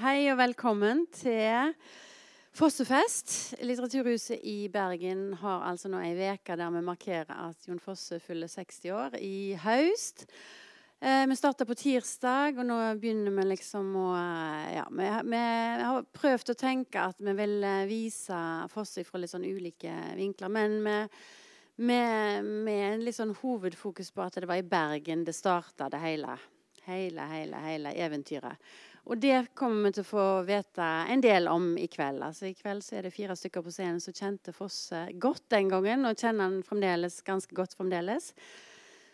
[0.00, 1.74] Hei og velkommen til
[2.56, 3.58] Fossefest.
[3.60, 8.48] Litteraturhuset i Bergen har altså nå ei uke der vi markerer at Jon Fosse fyller
[8.48, 10.24] 60 år i høst.
[10.96, 15.42] Eh, vi starta på tirsdag, og nå begynner vi liksom å eh, Ja, vi, vi,
[15.84, 18.40] har prøvd å tenke at vi vil eh, vise
[18.72, 20.54] Fosse fra litt sånn ulike vinkler.
[20.56, 21.18] Men med,
[21.76, 26.00] med, med en litt sånn hovedfokus på at det var i Bergen det starta, det
[26.00, 26.38] hele.
[26.88, 28.72] Hele, hele, hele eventyret.
[29.10, 32.22] Og det kommer vi til å få vite en del om i kveld.
[32.22, 36.06] Altså I kveld er det fire stykker på scenen som kjente Fosse godt den gangen,
[36.06, 38.30] og kjenner han fremdeles ganske godt fremdeles.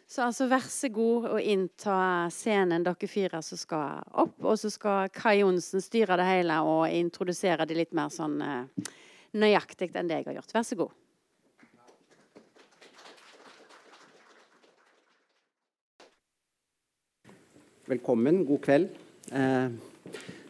[0.09, 1.97] Så altså, vær så god å innta
[2.33, 4.37] scenen, dere fire som skal opp.
[4.45, 8.93] Og så skal Kai Johnsen styre det hele og introdusere det litt mer sånn uh,
[9.37, 10.57] nøyaktig enn det jeg har gjort.
[10.57, 10.97] Vær så god.
[17.89, 18.45] Velkommen.
[18.49, 19.08] God kveld.
[19.29, 19.69] Eh,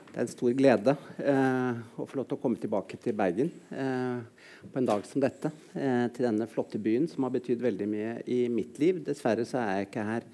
[0.08, 3.50] det er en stor glede eh, å få lov til å komme tilbake til Bergen
[3.74, 5.50] eh, på en dag som dette.
[5.72, 9.02] til denne flotte byen som har betydd veldig mye i mitt liv.
[9.06, 10.26] Dessverre så er jeg ikke her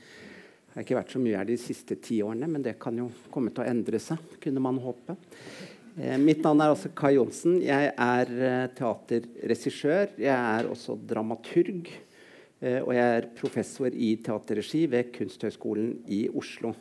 [0.74, 3.04] jeg har ikke vært så mye her de siste ti årene, men det kan jo
[3.30, 5.14] komme til å endre seg, kunne man håpe.
[6.18, 7.60] Mitt navn er altså Kai Johnsen.
[7.62, 8.32] Jeg er
[8.74, 10.16] teaterregissør.
[10.18, 11.92] Jeg er også dramaturg.
[12.64, 16.74] Og jeg er professor i teaterregi ved Kunsthøgskolen i Oslo.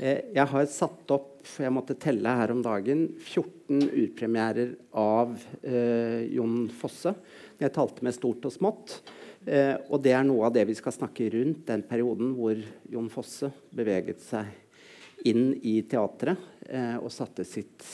[0.00, 1.26] Eh, jeg har satt opp
[1.60, 7.12] jeg måtte telle her om dagen 14 urpremierer av eh, Jon Fosse.
[7.60, 8.94] Jeg talte med stort og smått.
[9.44, 12.60] Eh, og det er noe av det vi skal snakke rundt den perioden hvor
[12.92, 14.48] Jon Fosse beveget seg
[15.28, 17.84] inn i teatret eh, og satte sitt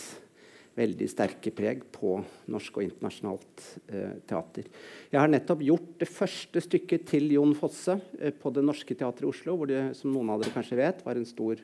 [0.77, 2.19] veldig sterke preg på
[2.53, 4.67] norsk og internasjonalt eh, teater.
[5.11, 9.25] Jeg har nettopp gjort det første stykket til Jon Fosse eh, på Det Norske Teatret
[9.25, 11.63] i Oslo, hvor det som noen av dere kanskje vet, var en stor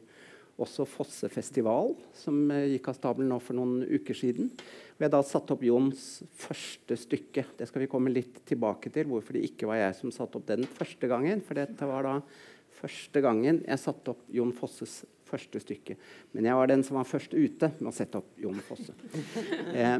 [0.61, 4.51] også Fossefestival, som eh, gikk av stabelen nå for noen uker siden.
[4.93, 6.07] Hvor jeg da satt opp Jons
[6.39, 7.47] første stykke.
[7.59, 9.09] Det skal vi komme litt tilbake til.
[9.11, 11.43] Hvorfor det ikke var jeg som satte opp den første gangen.
[11.47, 12.19] For dette var da
[12.83, 15.97] første gangen jeg satte opp Jon Fosses første stykke.
[16.37, 18.95] Men jeg var den som var først ute med å sette opp Jon Fosse.
[19.73, 19.99] Eh,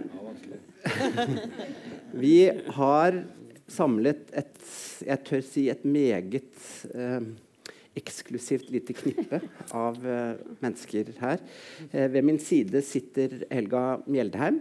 [2.23, 2.37] vi
[2.77, 3.23] har
[3.71, 4.59] samlet et
[5.03, 6.51] jeg tør si et meget
[6.93, 7.31] eh,
[7.99, 9.41] eksklusivt lite knippe
[9.77, 11.43] av uh, mennesker her.
[11.93, 14.61] Uh, ved min side sitter Helga Mjeldheim,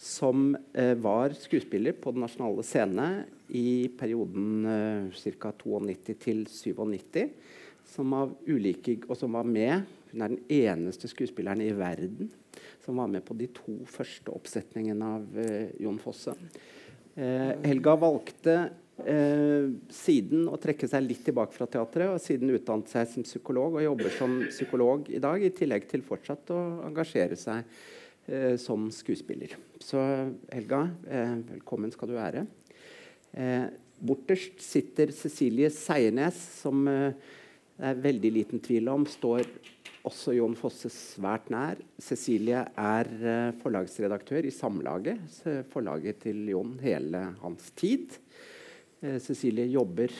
[0.00, 3.08] som uh, var skuespiller på Den nasjonale scene
[3.48, 5.52] i perioden uh, ca.
[5.60, 7.28] 92 til 97.
[7.94, 8.14] Som
[8.48, 12.30] ulike, og som var med Hun er den eneste skuespilleren i verden
[12.84, 15.38] som var med på de to første oppsetningene av
[15.80, 16.36] Jon Fosse.
[17.16, 18.54] Helga valgte
[19.02, 23.78] eh, siden å trekke seg litt tilbake fra teatret, og siden utdannet seg som psykolog
[23.78, 27.64] og jobber som psykolog i dag, i tillegg til fortsatt å engasjere seg
[28.28, 29.56] eh, som skuespiller.
[29.82, 30.02] Så
[30.52, 32.46] Helga, eh, velkommen skal du være.
[33.34, 33.66] Eh,
[34.04, 37.40] borterst sitter Cecilie Seiernes, som eh,
[37.74, 39.48] det er veldig liten tvil om står
[40.06, 41.80] også Jon Fosse svært nær.
[41.98, 45.40] Cecilie er uh, forlagsredaktør i Samlaget,
[45.72, 48.12] forlaget til Jon hele hans tid.
[49.04, 50.12] Eh, Cecilie jobber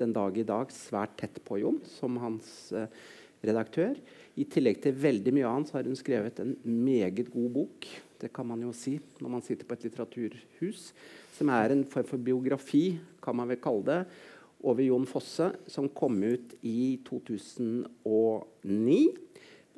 [0.00, 2.88] den dag i dag svært tett på Jon som hans eh,
[3.44, 3.98] redaktør.
[4.40, 7.88] I tillegg til veldig mye annet har hun skrevet en meget god bok.
[8.22, 10.86] Det kan man jo si når man sitter på et litteraturhus.
[11.36, 14.00] Som er en form for biografi, kan man vel kalle det,
[14.62, 18.98] over Jon Fosse, som kom ut i 2009.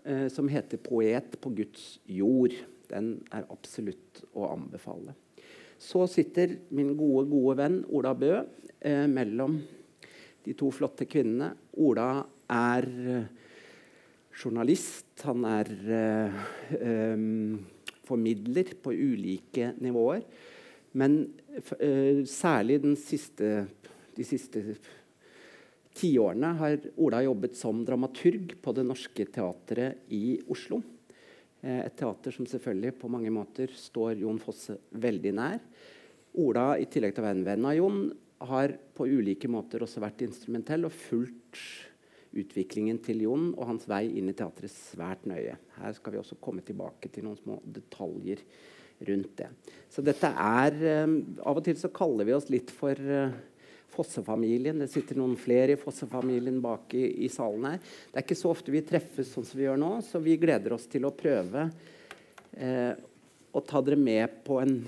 [0.04, 2.62] Eh, som heter 'Poet på Guds jord'.
[2.86, 5.16] Den er absolutt å anbefale.
[5.78, 9.58] Så sitter min gode, gode venn Ola Bø eh, mellom
[10.44, 11.52] de to flotte kvinnene.
[11.80, 13.28] Ola er eh,
[14.34, 15.06] journalist.
[15.24, 17.22] Han er eh,
[18.04, 20.24] formidler på ulike nivåer.
[20.94, 21.20] Men
[21.78, 23.66] eh, særlig siste,
[24.14, 24.62] de siste
[25.94, 30.82] tiårene har Ola jobbet som dramaturg på Det Norske Teatret i Oslo.
[31.64, 35.62] Eh, et teater som selvfølgelig på mange måter står Jon Fosse veldig nær.
[36.42, 38.04] Ola, i tillegg til å være en venn av Jon,
[38.44, 41.60] har på ulike måter også vært instrumentell og fulgt
[42.34, 45.54] utviklingen til Jon og hans vei inn i teatret svært nøye.
[45.78, 48.42] Her skal vi også komme tilbake til noen små detaljer
[49.06, 49.48] rundt det.
[49.90, 50.76] Så dette er
[51.06, 51.16] um,
[51.46, 53.32] Av og til så kaller vi oss litt for uh,
[53.94, 54.82] Fosse-familien.
[54.82, 57.80] Det sitter noen flere i Fosse-familien bak i, i, salen her.
[57.80, 60.76] Det er ikke så ofte vi treffes sånn som vi gjør nå, så vi gleder
[60.76, 61.68] oss til å prøve
[62.58, 62.92] eh,
[63.54, 64.78] å ta dere med på en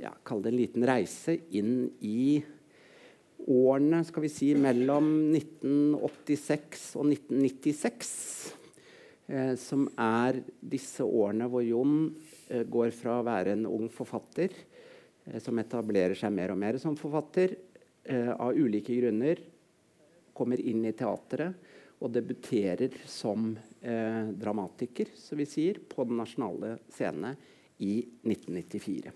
[0.00, 2.42] ja, Kall det en liten reise inn i
[3.44, 5.06] årene skal vi si, mellom
[5.36, 8.12] 1986 og 1996.
[9.26, 12.10] Eh, som er disse årene hvor Jon
[12.52, 16.76] eh, går fra å være en ung forfatter eh, som etablerer seg mer og mer
[16.82, 17.54] som forfatter,
[18.04, 19.38] av ulike grunner
[20.34, 21.54] kommer inn i teatret
[22.02, 27.32] og debuterer som eh, dramatiker, som vi sier, på Den nasjonale scene
[27.84, 29.12] i 1994.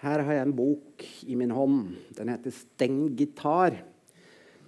[0.00, 1.96] Her har jeg en bok i min hånd.
[2.16, 3.82] Den heter 'Steng gitar'.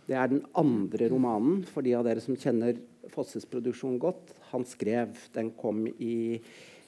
[0.08, 2.78] Det er den andre romanen for de av dere som kjenner
[3.12, 4.34] Fosses produksjon godt.
[4.52, 6.40] Han skrev Den kom i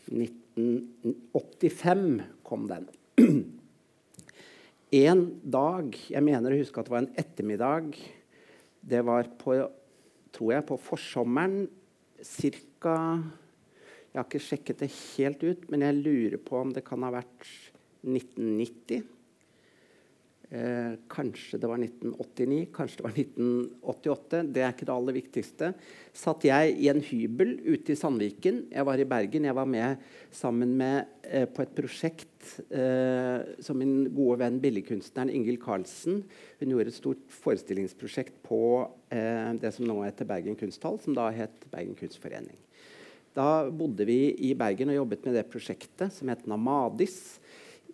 [0.08, 2.22] 1985.
[2.42, 2.88] kom den.
[4.90, 7.92] En dag Jeg mener å huske at det var en ettermiddag.
[8.82, 9.54] Det var på,
[10.34, 11.68] tror jeg, på forsommeren
[12.18, 12.96] ca.
[14.10, 17.12] Jeg har ikke sjekket det helt ut, men jeg lurer på om det kan ha
[17.14, 17.46] vært
[18.02, 19.04] 1990.
[20.50, 24.38] Eh, kanskje det var 1989, kanskje det var 1988.
[24.50, 25.68] Det er ikke det aller viktigste.
[26.10, 28.64] Satt jeg i en hybel ute i Sandviken.
[28.72, 29.46] Jeg var i Bergen.
[29.46, 30.00] Jeg var med
[30.34, 36.24] sammen med, eh, på et prosjekt eh, som min gode venn billedkunstneren Ingvild Karlsen.
[36.58, 41.28] Hun gjorde et stort forestillingsprosjekt på eh, det som nå heter Bergen kunsthall, som da
[41.30, 42.58] het Bergen kunstforening.
[43.38, 47.38] Da bodde vi i Bergen og jobbet med det prosjektet som het Namadis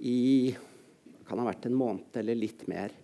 [0.01, 0.57] i
[1.29, 2.95] kan ha vært en måned eller litt mer.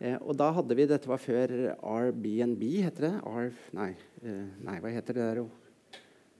[0.00, 3.14] Eh, og da hadde vi Dette var før Airbnb, heter det?
[3.26, 3.92] Ar, nei,
[4.22, 5.46] eh, nei, hva heter det der?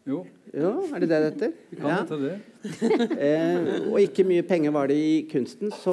[0.06, 0.20] Jo.
[0.54, 1.52] Ja, Er det det det heter?
[1.70, 1.96] Vi kan Ja.
[2.04, 2.40] hete det.
[3.26, 5.92] Eh, og ikke mye penger var det i kunsten, så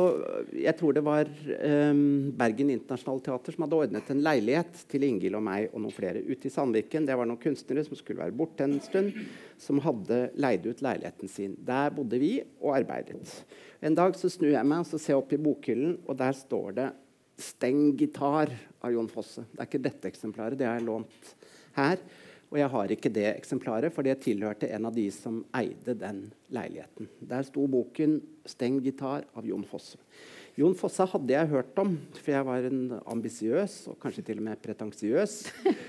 [0.54, 1.94] jeg tror det var eh,
[2.38, 6.21] Bergen Internasjonale Teater som hadde ordnet en leilighet til Ingil og meg og noen flere
[6.25, 7.06] ute i Sandviken.
[7.10, 9.13] Det var noen kunstnere som skulle være borte en stund,
[9.62, 11.56] som hadde leid ut leiligheten sin.
[11.65, 13.44] Der bodde vi og arbeidet.
[13.81, 16.33] En dag så snur jeg meg og så ser jeg opp i bokhyllen, og der
[16.38, 16.92] står det
[17.38, 19.42] 'Steng gitar' av Jon Fosse.
[19.51, 21.33] Det er ikke dette eksemplaret, det har jeg lånt
[21.75, 21.98] her.
[22.53, 26.27] Og jeg har ikke det eksemplaret, for det tilhørte en av de som eide den
[26.53, 27.07] leiligheten.
[27.17, 29.97] Der sto boken 'Steng gitar' av Jon Fosse.
[30.55, 34.44] Jon Fosse hadde jeg hørt om, for jeg var en ambisiøs og kanskje til og
[34.45, 35.33] med pretensiøs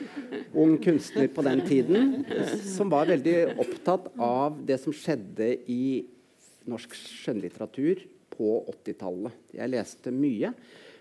[0.62, 2.24] ung kunstner på den tiden,
[2.64, 6.06] som var veldig opptatt av det som skjedde i
[6.64, 9.36] norsk skjønnlitteratur på 80-tallet.
[9.52, 10.54] Jeg leste mye.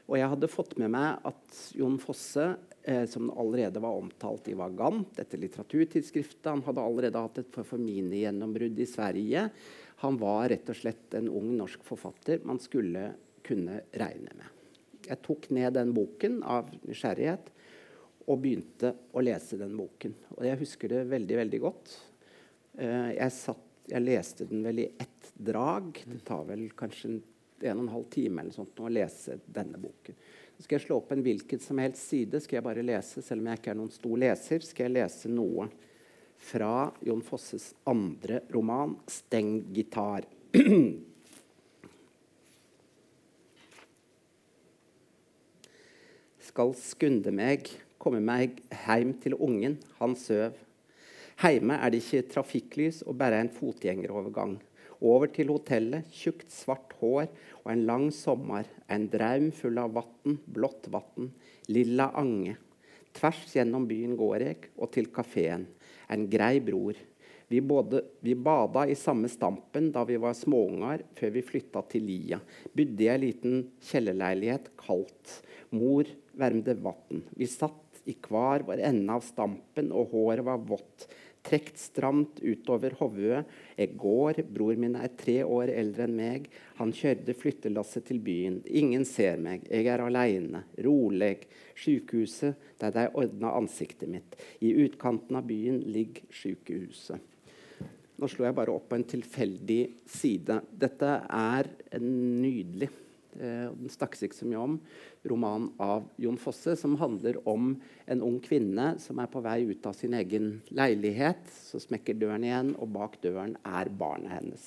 [0.10, 2.50] Og jeg hadde fått med meg at Jon Fosse,
[2.84, 7.80] eh, som allerede var omtalt i Vagant, dette litteraturtidsskriftet Han hadde allerede hatt et for
[7.80, 9.46] minigjennombrudd i Sverige.
[10.04, 13.14] Han var rett og slett en ung norsk forfatter man skulle
[13.48, 14.50] kunne regne med.
[15.08, 17.52] Jeg tok ned den boken av nysgjerrighet
[18.24, 20.16] og begynte å lese den boken.
[20.38, 21.96] Og jeg husker det veldig, veldig godt.
[22.80, 26.04] Eh, jeg, satt, jeg leste den vel i ett drag.
[26.08, 27.18] Det tar vel kanskje
[27.69, 30.18] en og en halv time eller sånt nå, å lese denne boken.
[30.57, 33.42] Så skal jeg slå opp en hvilken som helst side, skal jeg bare lese, selv
[33.42, 35.69] om jeg ikke er noen stor leser, skal jeg lese noe
[36.44, 40.27] fra Jon Fosses andre roman, 'Steng gitar'.
[46.54, 47.65] Skal skunde meg,
[47.98, 50.54] komme meg heim til ungen, han søv.
[51.42, 54.60] Heime er det ikke trafikklys og bare en fotgjengerovergang.
[55.01, 57.25] Over til hotellet, tjukt, svart hår
[57.63, 61.31] og en lang sommer, en draum full av vatn, blått vatn,
[61.71, 62.57] lilla ange.
[63.13, 65.68] Tvers gjennom byen går jeg, og til kafeen.
[66.12, 66.98] En grei bror.
[67.48, 72.08] Vi, både, vi bada i samme stampen da vi var småunger, før vi flytta til
[72.10, 72.39] Lia.
[72.74, 75.38] Bodde i ei liten kjellerleilighet, kaldt.
[75.74, 77.24] Mor varmde vann.
[77.38, 81.08] Vi satt i hver vår ende av stampen, og håret var vått
[81.44, 83.44] trukket stramt utover hodet.
[83.78, 86.48] Jeg går, bror min er tre år eldre enn meg.
[86.80, 88.62] Han kjørte flyttelasset til byen.
[88.66, 91.36] Ingen ser meg, jeg er aleine, rolig.
[91.74, 94.36] Sykehuset der de ordna ansiktet mitt.
[94.62, 97.30] I utkanten av byen ligger sykehuset.
[98.14, 100.60] Nå slo jeg bare opp på en tilfeldig side.
[100.70, 102.92] Dette er nydelig
[103.40, 104.80] eh, den snakkes ikke så mye om,
[105.30, 107.74] roman av Jon Fosse, som handler om
[108.06, 111.44] en ung kvinne som er på vei ut av sin egen leilighet.
[111.52, 114.63] Så smekker døren igjen, og bak døren er barnet hennes.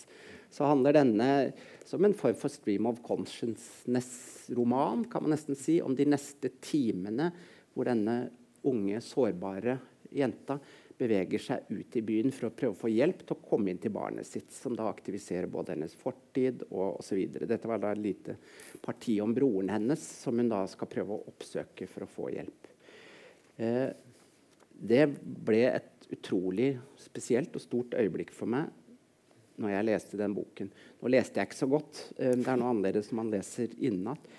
[0.53, 1.53] Så handler denne
[1.87, 7.33] som en form for stream of consciousness-roman, kan man nesten si, om de neste timene
[7.75, 8.31] hvor denne
[8.67, 9.79] unge, sårbare
[10.17, 10.59] jenta
[10.97, 13.81] beveger seg ut i byen for å prøve å få hjelp til å komme inn
[13.81, 17.21] til barnet sitt, som da aktiviserer både hennes fortid og osv.
[17.37, 18.37] Dette var da et lite
[18.85, 22.71] parti om broren hennes, som hun da skal prøve å oppsøke for å få hjelp.
[23.61, 23.91] Eh,
[24.77, 28.73] det ble et utrolig spesielt og stort øyeblikk for meg
[29.61, 30.69] når jeg leste den boken.
[31.01, 34.33] Nå leste jeg ikke så godt, eh, det er noe annerledes når man leser innenat.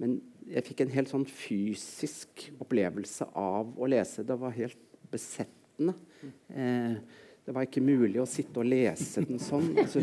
[0.00, 4.24] Men jeg fikk en helt sånn fysisk opplevelse av å lese.
[4.26, 4.78] Det var helt
[5.10, 5.94] besettende omfattende.
[6.48, 6.96] Eh,
[7.44, 9.72] det var ikke mulig å sitte og lese den sånn.
[9.80, 10.02] Altså,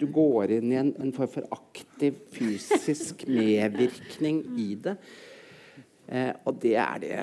[0.00, 4.96] du går inn i en, en form for aktiv fysisk medvirkning i det.
[6.08, 7.20] Eh, og det er det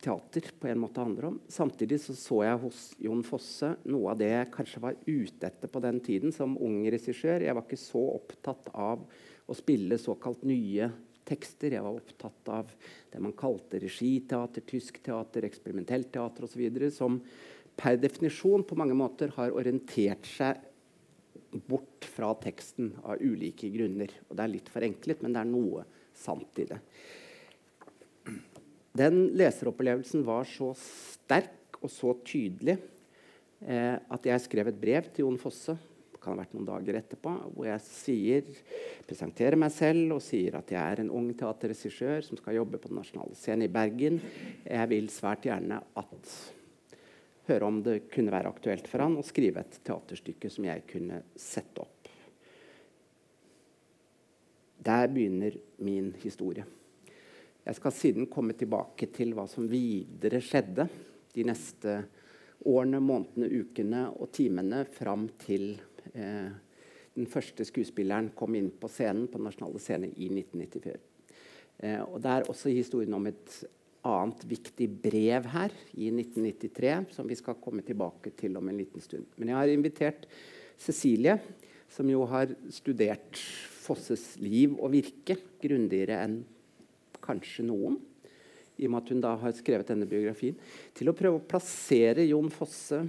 [0.00, 1.38] teater på en måte handler om.
[1.48, 5.70] Samtidig så, så jeg hos Jon Fosse noe av det jeg kanskje var ute etter
[5.70, 7.44] på den tiden som ung regissør.
[7.44, 9.04] Jeg var ikke så opptatt av
[9.44, 10.88] å spille såkalt nye
[11.28, 11.74] tekster.
[11.76, 12.70] Jeg var opptatt av
[13.12, 16.64] det man kalte regiteater, tysk teater, eksperimentelt teater osv.
[16.94, 17.20] Som
[17.76, 20.62] per definisjon på mange måter har orientert seg
[21.68, 24.10] bort fra teksten av ulike grunner.
[24.28, 26.80] Og Det er litt forenklet, men det er noe sant i det.
[28.94, 32.76] Den leseropplevelsen var så sterk og så tydelig
[33.66, 35.74] eh, at jeg skrev et brev til Jon Fosse
[36.24, 38.50] kan ha vært noen dager etterpå, hvor jeg sier,
[39.06, 42.90] presenterer meg selv og sier at jeg er en ung teaterregissør som skal jobbe på
[42.90, 44.20] Den nasjonale scenen i Bergen.
[44.64, 46.36] Jeg vil svært gjerne at
[47.48, 51.20] høre om det kunne være aktuelt for han å skrive et teaterstykke som jeg kunne
[51.36, 51.90] sette opp.
[54.84, 56.64] Der begynner min historie.
[57.64, 60.84] Jeg skal siden komme tilbake til hva som videre skjedde
[61.32, 61.94] de neste
[62.64, 69.28] årene, månedene, ukene og timene fram til eh, den første skuespilleren kom inn på scenen
[69.30, 70.94] på nasjonale scene i 1994.
[71.78, 73.58] Eh, og Det er også historien om et
[74.04, 79.00] annet viktig brev her i 1993, som vi skal komme tilbake til om en liten
[79.00, 79.26] stund.
[79.36, 80.26] Men jeg har invitert
[80.78, 81.38] Cecilie,
[81.88, 83.38] som jo har studert
[83.84, 86.40] Fosses liv og virke grundigere enn
[87.24, 87.98] kanskje noen,
[88.74, 90.56] i og med at hun da har skrevet denne biografien,
[90.96, 93.04] til å prøve å plassere Jon Fosse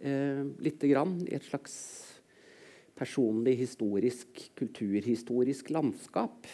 [0.00, 1.74] eh, litt grann i et slags
[2.98, 6.46] personlig, historisk, kulturhistorisk landskap.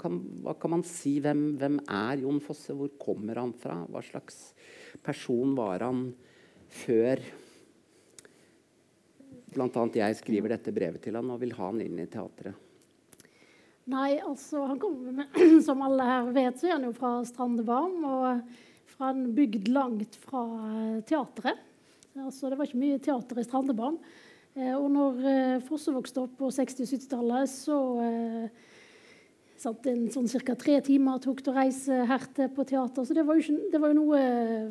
[0.00, 1.18] Kan, hva kan man si?
[1.20, 2.72] Hvem, hvem, er Jon Fosse?
[2.76, 3.82] Hvor kommer han fra?
[3.92, 4.54] Hva slags
[5.04, 6.06] person var han
[6.72, 7.20] før
[9.56, 9.82] bl.a.
[9.96, 12.56] jeg skriver dette brevet til han og vil ha han inn i teatret?
[13.86, 15.36] Nei, altså han kommer med,
[15.66, 18.00] Som alle her vet, så er han jo fra Strandebarm.
[18.02, 21.60] Og fra en bygd langt fra eh, teatret.
[22.16, 23.98] Altså, det var ikke mye teater i Strandebarm.
[24.56, 28.46] Eh, og når eh, Fosse vokste opp på 60- og 70-tallet, så eh,
[29.60, 30.56] satt en sånn ca.
[30.56, 33.04] tre timer tok til å reise her til på teater.
[33.04, 34.20] Så det var, jo ikke, det var jo noe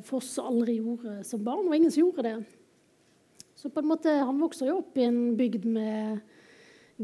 [0.06, 1.68] Fosse aldri gjorde som barn.
[1.70, 2.36] Var ingen som gjorde det.
[3.56, 6.18] Så på en måte, han vokser jo opp i en bygd med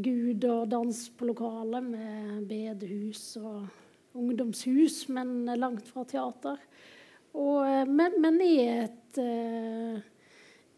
[0.02, 6.58] Gud og dans på lokalet, med bedehus og ungdomshus, men langt fra teater.
[7.32, 9.20] Og, men, men i et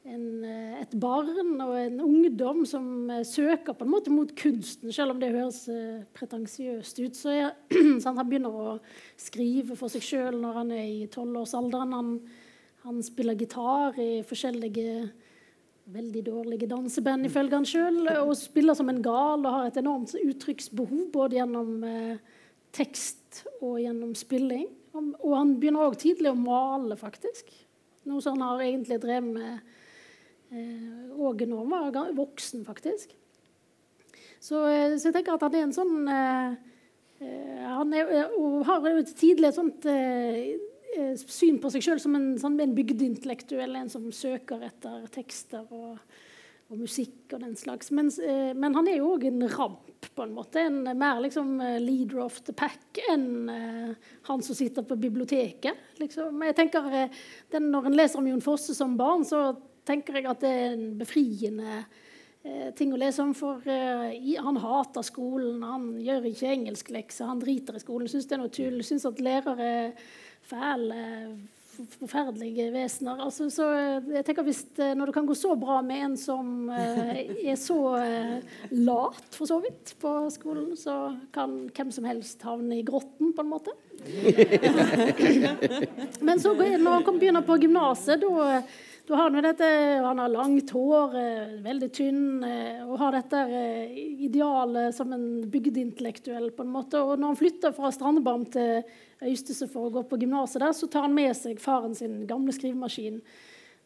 [0.04, 4.92] en, eh, et barn og en ungdom som eh, søker på en måte mot kunsten,
[4.92, 7.16] selv om det høres uh, pretensiøst ut.
[7.16, 7.54] Så, er,
[8.00, 8.78] så han begynner å
[9.16, 11.96] skrive for seg sjøl når han er i tolvårsalderen.
[11.96, 12.18] Han,
[12.84, 15.08] han spiller gitar i forskjellige
[15.92, 20.14] veldig dårlige danseband, ifølge han sjøl, og spiller som en gal og har et enormt
[20.16, 22.16] uttrykksbehov både gjennom eh,
[22.74, 24.66] tekst og gjennom spilling.
[24.94, 27.50] Og han begynner òg tidlig å male, faktisk.
[28.08, 29.74] Noe som han har egentlig drevet med
[31.14, 33.14] og nå var voksen, faktisk.
[34.44, 36.56] Så, eh, så, jeg tenker at han er en sånn eh,
[37.70, 39.86] Han er, og har jo et sånt
[41.24, 45.96] syn på seg sjøl som en, sånn, en bygdeintellektuell, en som søker etter tekster og,
[46.68, 47.88] og musikk og den slags.
[47.94, 48.10] Men,
[48.58, 50.66] men han er jo òg en ramp, på en måte.
[50.68, 55.80] En mer liksom, leader of the pack enn uh, han som sitter på biblioteket.
[56.02, 56.44] Liksom.
[56.50, 56.90] Jeg tenker,
[57.54, 59.54] den, Når en leser om Jon Fosse som barn, så
[59.86, 61.78] tenker jeg at det er en befriende
[62.44, 63.32] eh, ting å lese om.
[63.36, 64.14] For eh,
[64.44, 68.54] han hater skolen, han gjør ikke engelsklekser, han driter i skolen, syns det er noe
[68.54, 68.78] tull.
[68.86, 70.06] Syns at lærere er
[70.44, 71.02] fæle,
[71.74, 73.20] forferdelige vesener.
[73.24, 76.16] Altså, så eh, jeg tenker hvis det, Når det kan gå så bra med en
[76.18, 82.06] som eh, er så eh, lat, for så vidt, på skolen, så kan hvem som
[82.08, 83.74] helst havne i grotten, på en måte.
[86.26, 88.62] Men så når han begynner på gymnaset, da
[89.06, 89.66] da har han, dette,
[90.04, 95.26] han har langt hår, eh, veldig tynn, eh, og har dette eh, idealet som en
[95.52, 96.50] bygdeintellektuell.
[96.56, 97.02] på en måte.
[97.02, 98.80] Og når han flytter fra Strandebarm til
[99.20, 102.52] Øystese for å gå på gymnaset der, så tar han med seg faren sin gamle
[102.56, 103.20] skrivemaskin.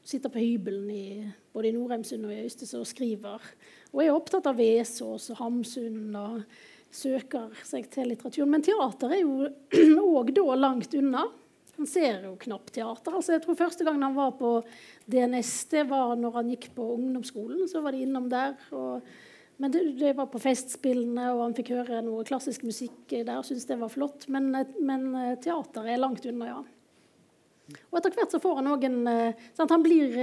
[0.07, 3.43] Sitter på hybelen i, både i Norheimsund og i Øystese og skriver.
[3.91, 6.47] Og er opptatt av Vesås og Hamsun og
[6.95, 8.55] søker seg til litteraturen.
[8.55, 9.51] Men teater er jo
[10.15, 11.27] òg da langt unna.
[11.79, 13.15] Han ser jo knapt teater.
[13.15, 14.57] Altså, jeg tror Første gang han var på
[15.07, 17.69] DNS, det var når han gikk på ungdomsskolen.
[17.71, 18.57] Så var de innom der.
[18.75, 19.05] Og,
[19.63, 23.31] men det, det, var på Festspillene, og han fikk høre noe klassisk musikk der.
[23.47, 24.27] Syntes det var flott.
[24.27, 24.51] Men,
[24.83, 25.07] men,
[25.45, 26.59] teater er langt unna, ja.
[27.93, 29.01] Og etter hvert så får han òg en
[29.55, 29.71] sant?
[29.71, 30.15] Han blir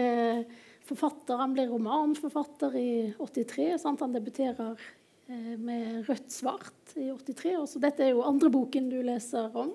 [0.86, 2.90] forfatter, han blir romanforfatter i
[3.22, 3.70] 83.
[3.84, 4.04] Sant?
[4.04, 4.76] Han debuterer
[5.58, 7.56] med 'Rødt svart' i 83.
[7.62, 9.72] Og så dette er jo andre boken du leser om.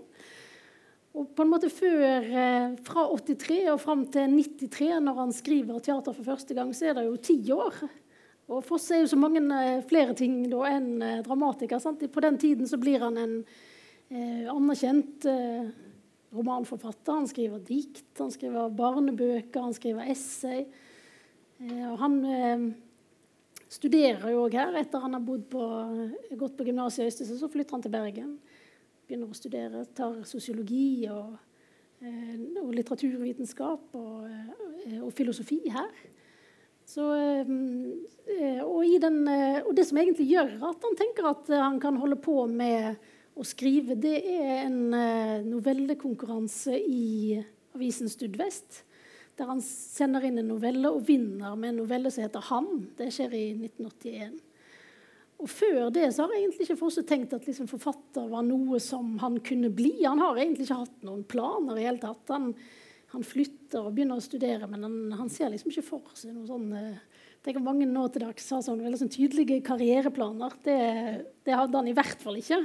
[1.19, 2.27] Og på en måte før,
[2.87, 7.01] Fra 83 og fram til 93, når han skriver teater for første gang, så er
[7.01, 7.81] det jo ti år.
[8.51, 11.79] Og Foss er jo så mange eh, flere ting da enn eh, dramatiker.
[11.83, 12.03] Sant?
[12.11, 13.37] På den tiden så blir han en
[14.11, 15.69] eh, anerkjent eh,
[16.35, 17.21] romanforfatter.
[17.21, 20.65] Han skriver dikt, han skriver barnebøker, han skriver essay.
[21.63, 22.67] Eh, og han eh,
[23.71, 24.75] studerer jo òg her.
[24.83, 25.23] Etter han har
[25.55, 25.71] på,
[26.43, 28.35] gått på gymnaset i Øystese, så flytter han til Bergen.
[29.11, 31.33] Begynner å studere, tar sosiologi og,
[32.63, 34.29] og litteraturvitenskap og,
[35.01, 35.91] og filosofi her.
[36.91, 41.79] Så, eh, og, den, eh, og, det som egentlig gjør at han tenker at han
[41.83, 42.99] kan holde på med
[43.39, 47.39] å skrive, det er en eh, novellekonkurranse i
[47.77, 48.83] avisen Studvest.
[49.39, 52.89] Der han sender inn en novelle og vinner med en novelle som heter 'Han'.
[52.99, 54.41] Det skjer i 1981.
[55.41, 58.81] Og Før det så har jeg egentlig ikke Fosse tenkt at liksom forfatter var noe
[58.83, 60.03] som han kunne bli.
[60.05, 62.27] Han har egentlig ikke hatt noen planer i hele tatt.
[62.29, 62.51] Han,
[63.15, 66.49] han flytter og begynner å studere, men han, han ser liksom ikke for seg noe
[66.51, 66.69] sånn
[67.41, 70.59] Tenk tenker Mange nå til dags har veldig sånn tydelige karriereplaner.
[70.61, 70.75] Det,
[71.49, 72.59] det, hadde han i hvert fall ikke.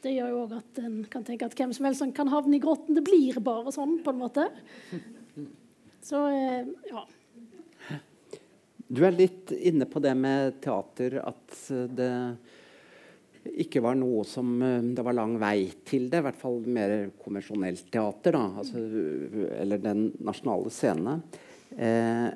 [0.00, 2.62] Det gjør jo òg at en kan tenke at hvem som helst kan havne i
[2.62, 2.96] grotten.
[2.96, 4.46] Det blir bare sånn, på en måte.
[6.08, 7.04] Så eh, ja.
[8.92, 11.60] Du er litt inne på det med teater, at
[11.96, 12.12] det
[13.64, 16.20] ikke var noe som eh, det var lang vei til det.
[16.20, 18.36] I hvert fall mer konvensjonelt teater.
[18.36, 18.82] Da, altså,
[19.56, 21.16] eller den nasjonale scene.
[21.72, 22.28] Eh,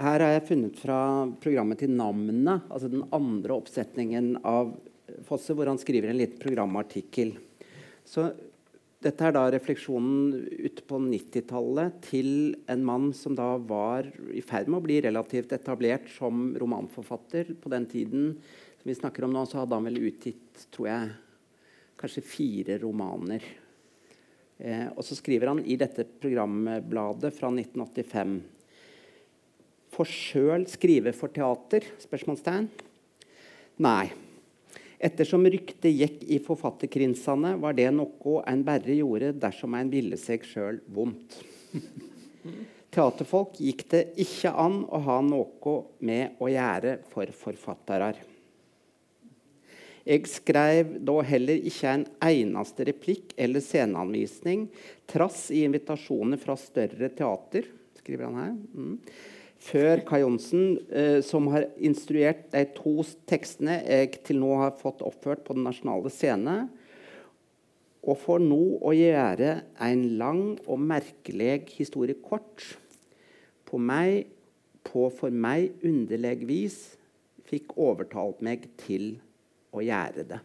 [0.00, 1.00] her har jeg funnet fra
[1.44, 4.74] programmet til Namnet, altså den andre oppsetningen av
[5.26, 7.34] Fosse, hvor han skriver en liten programartikkel.
[8.06, 8.28] Så
[9.00, 14.68] dette er da refleksjonen ute på 90-tallet til en mann som da var i ferd
[14.68, 17.54] med å bli relativt etablert som romanforfatter.
[17.56, 21.10] På den tiden som vi snakker om nå, så hadde han vel utgitt tror jeg,
[22.00, 23.48] kanskje fire romaner.
[24.60, 28.40] Eh, og så skriver han i dette programbladet fra 1985
[29.96, 31.88] For sjøl skrive for teater?
[32.04, 32.68] spørsmålstegn.
[33.80, 34.10] Nei.
[35.00, 40.44] Ettersom ryktet gikk i forfatterkrinsene, var det noe en bare gjorde dersom en ville seg
[40.44, 41.38] sjøl vondt.
[42.92, 48.12] Teaterfolk gikk det ikke an å ha noe med å gjøre for forfattere.
[50.04, 54.68] Jeg skrev da heller ikke en eneste replikk eller sceneanvisning,
[55.08, 57.68] trass i invitasjoner fra større teater,
[58.02, 58.56] skriver han her.
[58.74, 58.96] Mm
[59.60, 65.04] før Kai Johnsen, eh, som har instruert de to tekstene jeg til nå har fått
[65.04, 66.56] oppført på Den nasjonale scene.
[68.00, 72.64] Og for nå å gjøre en lang og merkelig historie kort
[73.68, 74.30] på, meg,
[74.88, 76.78] på for meg underlig vis
[77.50, 79.12] fikk overtalt meg til
[79.76, 80.40] å gjøre det.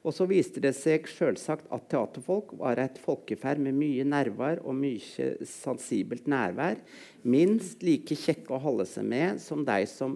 [0.00, 4.78] Og så viste det seg selvsagt at teaterfolk var et folkeferd med mye nerver og
[4.78, 6.80] mye sensibelt nærvær.
[7.28, 10.14] Minst like kjekke å holde seg med som de som,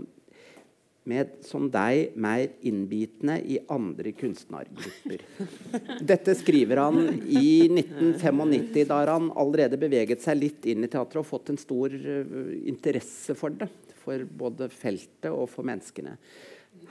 [1.05, 5.27] med, som de mer innbitende i andre kunstnergrupper.
[6.13, 11.29] Dette skriver han i 1995, da han allerede beveget seg litt inn i teatret og
[11.29, 13.69] fått en stor uh, interesse for det.
[14.05, 16.17] For både feltet og for menneskene.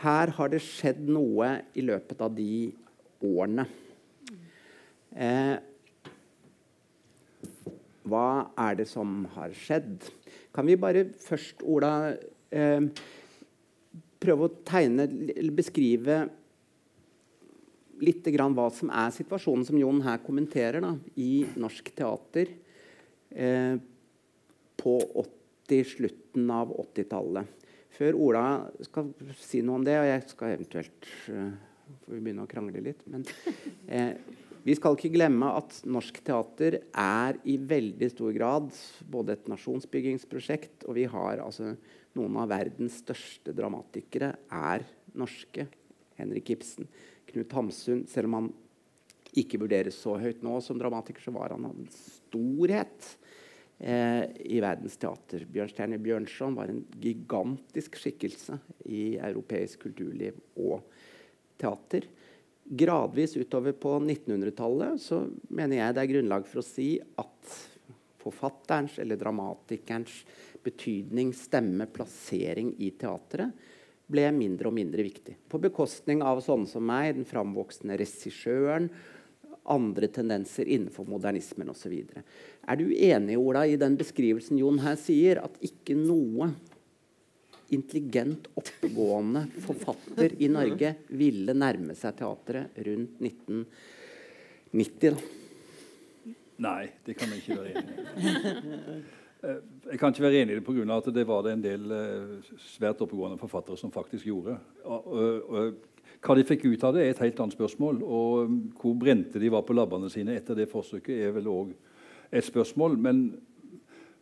[0.01, 2.71] Her har det skjedd noe i løpet av de
[3.23, 3.65] årene.
[5.13, 5.55] Eh,
[8.03, 8.27] hva
[8.59, 10.09] er det som har skjedd?
[10.53, 12.13] Kan vi bare først, Ola,
[12.51, 12.81] eh,
[14.23, 16.23] prøve å tegne eller beskrive
[18.03, 22.51] litt grann hva som er situasjonen som Jon her kommenterer da, i norsk teater
[23.31, 23.75] eh,
[24.79, 27.61] på 80, slutten av 80-tallet.
[27.93, 28.45] Før Ola
[28.81, 31.51] skal si noe om det, og jeg skal eventuelt uh,
[32.03, 33.03] får vi begynne å krangle litt.
[33.11, 33.25] Men
[33.87, 34.15] eh,
[34.63, 38.69] vi skal ikke glemme at norsk teater er i veldig stor grad
[39.11, 41.73] både et nasjonsbyggingsprosjekt, og vi har altså
[42.15, 44.85] noen av verdens største dramatikere er
[45.19, 45.67] norske.
[46.15, 46.87] Henrik Ibsen,
[47.31, 48.05] Knut Hamsun.
[48.07, 48.51] Selv om han
[49.39, 53.09] ikke vurderes så høyt nå som dramatiker, så var han en storhet
[53.79, 55.47] eh, i verdens teater.
[55.49, 60.85] Bjørnstjerne Bjørnson var en gigantisk skikkelse i europeisk kulturliv og
[61.63, 62.07] teater.
[62.63, 67.55] Gradvis utover på 1900-tallet så mener jeg det er grunnlag for å si at
[68.23, 70.21] forfatterens eller dramatikerens
[70.63, 73.51] betydning, stemme, plassering i teatret
[74.13, 75.35] ble mindre og mindre viktig.
[75.49, 78.89] På bekostning av sånne som meg, den framvoksende regissøren,
[79.63, 81.93] andre tendenser innenfor modernismen osv.
[82.67, 86.51] Er du enig Ola, i den beskrivelsen Jon her sier, at ikke noe
[87.69, 95.13] intelligent, oppegående forfatter i Norge ville nærme seg teatret rundt 1990?
[95.13, 95.17] da?
[96.63, 99.03] Nei, det kan jeg ikke være enig i.
[99.43, 99.57] Eh,
[99.91, 100.83] jeg kan ikke være enig i det pga.
[100.95, 104.55] at det var det en del uh, svært oppegående forfattere som faktisk gjorde.
[106.23, 107.99] Hva de fikk ut av det, er et helt annet spørsmål.
[108.03, 111.73] Og um, hvor brente de var på labbene sine etter det forsøket, er vel òg
[112.31, 112.95] et spørsmål.
[112.95, 113.25] Men,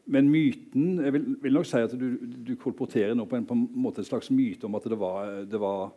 [0.05, 3.57] men, myten Jeg vil, vil, nok si at du, du kolporterer nå på en, på
[3.57, 5.91] en måte en slags myte om at det var, det var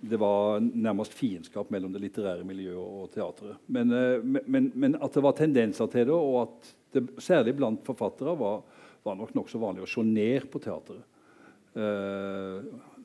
[0.00, 3.58] det var nærmest fiendskap mellom det litterære miljøet og teatret.
[3.66, 7.82] Men, eh, men, men, at det var tendenser til det, og at det særlig blant
[7.86, 8.62] forfattere var,
[9.02, 11.02] var nok nokså vanlig å se ned på teatret.
[11.78, 12.64] Uh,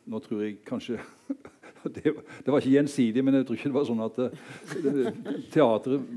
[0.10, 0.96] nå tror jeg kanskje
[1.94, 5.10] det, det, var ikke gjensidig, men jeg tror ikke det var sånn at uh,
[5.54, 6.08] teatret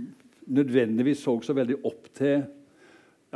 [0.46, 2.46] nødvendigvis så så veldig opp til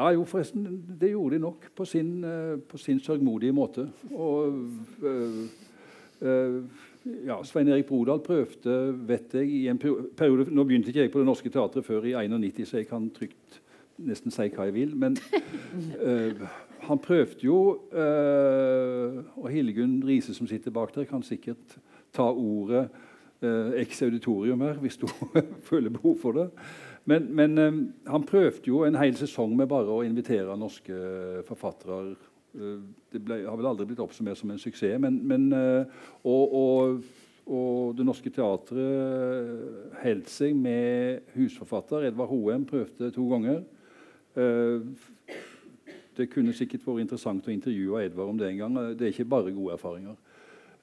[0.01, 0.65] Ja, jo, forresten,
[1.01, 3.85] det gjorde de nok på sin, uh, på sin sørgmodige måte.
[4.17, 4.55] Og
[7.27, 8.77] ja, Svein Erik Brodal prøvde,
[9.09, 12.15] vet jeg, i en periode Nå begynte ikke jeg på Det Norske Teatret før i
[12.17, 13.61] 91, så jeg kan trygt
[14.01, 14.97] nesten si hva jeg vil.
[14.97, 15.17] Men
[16.01, 16.43] øh,
[16.89, 17.61] han prøvde jo
[19.37, 21.81] Og Hildegunn Riise, som sitter bak der, kan sikkert
[22.13, 22.89] ta ordet
[23.81, 25.09] ex auditorium her hvis du
[25.71, 26.51] føler behov for det.
[27.11, 27.61] Men, men
[28.07, 30.95] han prøvde jo en hel sesong med bare å invitere norske
[31.49, 32.15] forfattere
[32.51, 34.97] det ble, har vel aldri blitt oppsummert som en suksess.
[35.03, 37.05] Men, men og, og,
[37.47, 42.09] og, Det Norske Teatret holdt seg med husforfatter.
[42.09, 43.63] Edvard Hoem prøvde to ganger.
[44.35, 44.81] Eh,
[46.17, 48.79] det kunne sikkert vært interessant å intervjue Edvard om det en gang.
[48.99, 50.17] Det er ikke bare gode erfaringer.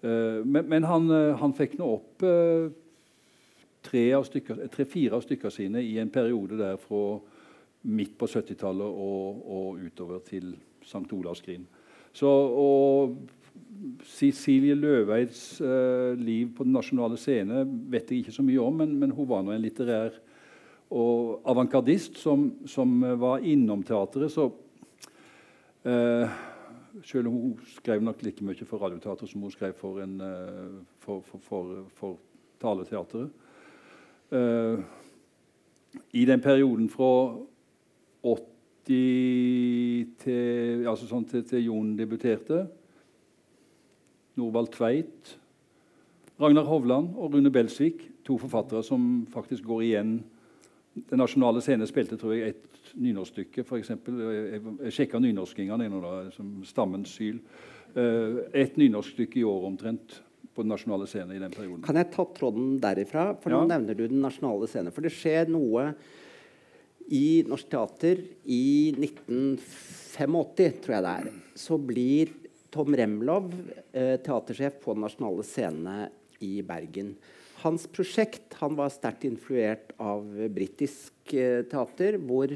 [0.02, 2.26] Eh, men, men han, eh, han, fikk nå opp
[3.88, 7.18] tre-fire stykker, av stykker sine i en periode der fra
[7.88, 11.08] midt på 70-tallet og, og, utover til St.
[11.14, 11.66] Olavs Grin.
[12.14, 13.18] Så, og
[14.06, 18.96] Cecilie Løveids uh, liv på den nasjonale scene vet jeg ikke så mye om, men,
[19.00, 20.18] men hun var nå en litterær
[20.94, 24.32] og avantgardist som, som, var innom teatret.
[24.32, 24.46] Så
[25.84, 26.38] eh,
[27.04, 30.78] selv om hun skrev nok like mye for Radioteatret som hun skrev for, en, eh,
[31.04, 32.16] for, for, for
[32.62, 33.34] Taleteatret.
[34.32, 34.80] Eh,
[36.14, 37.38] I den perioden fra
[38.24, 42.66] 80 til, altså sånn til, til Jon debuterte
[44.38, 45.38] Norvald Tveit,
[46.38, 50.18] Ragnar Hovland og Rune Belsvik, to forfattere som faktisk går igjen
[51.10, 53.64] den nasjonale scene spilte tror jeg, et nynorskstykke.
[53.64, 54.20] For eksempel.
[54.22, 55.90] jeg, jeg sjekka nynorskingene
[56.36, 57.40] som Stammens syl.
[57.96, 60.22] Uh, et nynorskstykke i år omtrent
[60.58, 61.84] på den nasjonale scene i den perioden.
[61.86, 63.30] Kan jeg ta tråden derifra?
[63.44, 64.94] For nå nevner du den nasjonale scene.
[64.94, 65.92] For det skjer noe
[67.14, 71.30] i Norsk Teater i 1985, tror jeg det er.
[71.58, 72.34] Så blir
[72.74, 73.54] Tom Remlov
[73.94, 75.98] eh, teatersjef på den nasjonale scene
[76.44, 77.14] i Bergen.
[77.64, 82.52] Hans prosjekt han var sterkt influert av britisk eh, teater, hvor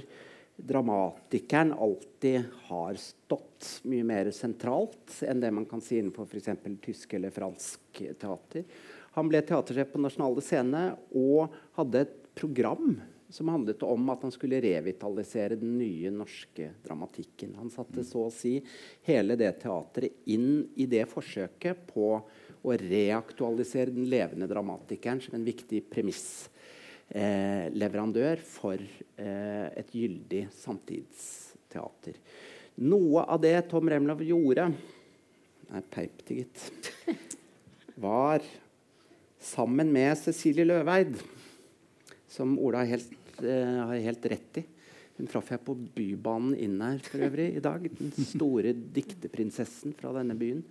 [0.67, 6.49] dramatikeren alltid har stått mye mer sentralt enn det man kan si innenfor f.eks.
[6.81, 8.65] tysk eller fransk teater.
[9.17, 10.83] Han ble teatersjef på Nasjonale Scene
[11.17, 12.99] og hadde et program
[13.31, 17.55] som handlet om at han skulle revitalisere den nye norske dramatikken.
[17.59, 18.57] Han satte så å si
[19.07, 22.09] hele det teatret inn i det forsøket på
[22.61, 26.50] å reaktualisere den levende dramatikeren som en viktig premissleverandør
[27.11, 32.17] eh, for eh, et gyldig samtidsteater.
[32.81, 34.71] Noe av det Tom Remlov gjorde
[35.71, 36.89] Nei, peip til, gitt.
[38.03, 38.43] Var
[39.39, 41.15] sammen med Cecilie Løveid,
[42.27, 44.65] som Ola helt, eh, har helt rett i.
[45.15, 47.87] Hun traff jeg på Bybanen inn her for øvrig i dag.
[47.87, 50.63] Den store dikteprinsessen fra denne byen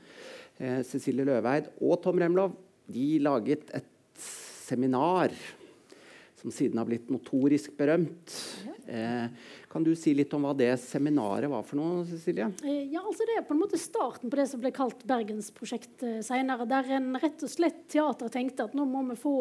[0.59, 2.57] eh, Cecilie Løveid og Tom Remlov
[2.91, 3.89] de laget et
[4.21, 5.33] seminar
[6.41, 8.35] som siden har blitt notorisk berømt.
[8.91, 9.27] Eh,
[9.69, 12.05] kan du si litt om hva det seminaret var for noe?
[12.09, 12.49] Cecilie?
[12.65, 16.07] Eh, ja, altså Det er på en måte starten på det som ble kalt Bergensprosjektet
[16.09, 16.67] eh, senere.
[16.71, 19.37] Der en rett og slett teater tenkte at nå må vi få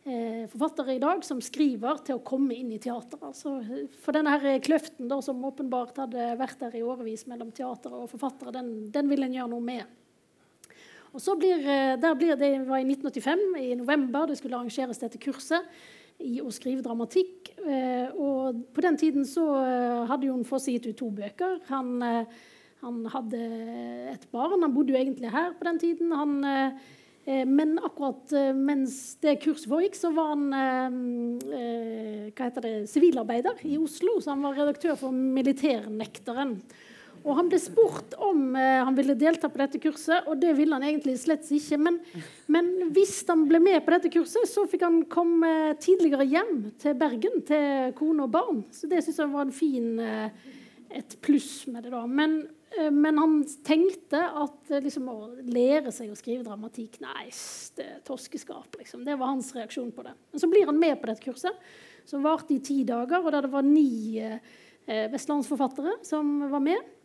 [0.00, 3.20] forfattere i dag som skriver, til å komme inn i teater.
[3.20, 3.58] Altså,
[4.00, 8.08] for denne her kløften da, som åpenbart hadde vært der i årevis mellom teater og
[8.08, 9.84] forfattere, den, den vil en gjøre noe med.
[11.12, 11.60] Og så blir,
[12.00, 15.68] der blir Det var i 1985, i november, det skulle arrangeres dette kurset
[16.20, 17.52] i å skrive dramatikk.
[17.64, 21.58] Eh, og på den tiden så eh, hadde Jon Fosse gitt ut to bøker.
[21.72, 21.98] Han,
[22.84, 23.42] han, hadde
[24.14, 24.60] et barn.
[24.62, 26.16] Han bodde jo egentlig her på den tiden.
[26.16, 26.40] Han
[27.24, 32.74] Eh, men akkurat eh, mens det kurset foregikk, så var han eh, hva heter det,
[32.90, 34.18] sivilarbeider i Oslo.
[34.20, 36.56] Så han var redaktør for Militærnekteren.
[37.20, 40.76] Og han ble spurt om eh, han ville delta på dette kurset, og det ville
[40.76, 41.78] han egentlig slett ikke.
[41.82, 41.98] Men,
[42.48, 46.96] men, hvis han ble med på dette kurset, så fikk han komme tidligere hjem til
[47.00, 48.64] Bergen til kone og barn.
[48.72, 50.56] Så det syns jeg var fin, eh,
[50.90, 51.90] et pluss med det.
[51.90, 52.06] da.
[52.06, 57.28] Men, eh, men han tenkte at eh, liksom, å lære seg å skrive dramatikk Nei,
[57.76, 58.78] det er toskeskap.
[58.78, 59.04] Liksom.
[59.06, 60.14] Det var hans reaksjon på det.
[60.32, 61.70] Men så blir han med på dette kurset,
[62.08, 64.40] som varte i ti dager, og der det var ni eh,
[65.12, 66.96] vestlandsforfattere som var med.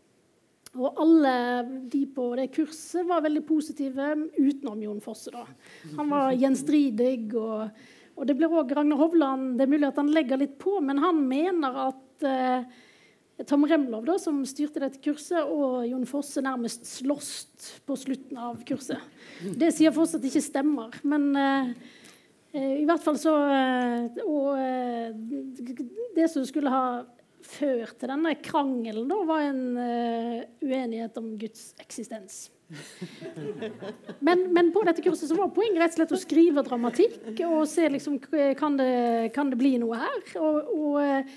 [0.76, 1.34] Og alle
[1.92, 5.32] de på det kurset var veldig positive, utenom Jon Fosse.
[5.32, 5.46] da.
[5.98, 7.30] Han var gjenstridig.
[7.40, 7.70] Og,
[8.16, 11.00] og det blir òg Ragnar Hovland Det er mulig at han legger litt på, men
[11.04, 12.84] han mener at eh,
[13.48, 17.32] Tom Remlov, da, som styrte dette kurset, og Jon Fosse nærmest slåss
[17.88, 19.02] på slutten av kurset.
[19.60, 20.96] Det sier Fosse at ikke stemmer.
[21.04, 21.74] Men eh,
[22.56, 25.12] eh, i hvert fall så eh, Og eh,
[26.16, 26.86] det som skulle ha
[27.46, 32.46] ført til denne krangelen, da, var en uh, uenighet om Guds eksistens.
[34.26, 37.68] Men, men, på dette kurset så var poenget rett og slett å skrive dramatikk og
[37.70, 38.18] se liksom,
[38.58, 40.22] kan det, kan det bli noe her.
[40.42, 41.36] Og, og uh,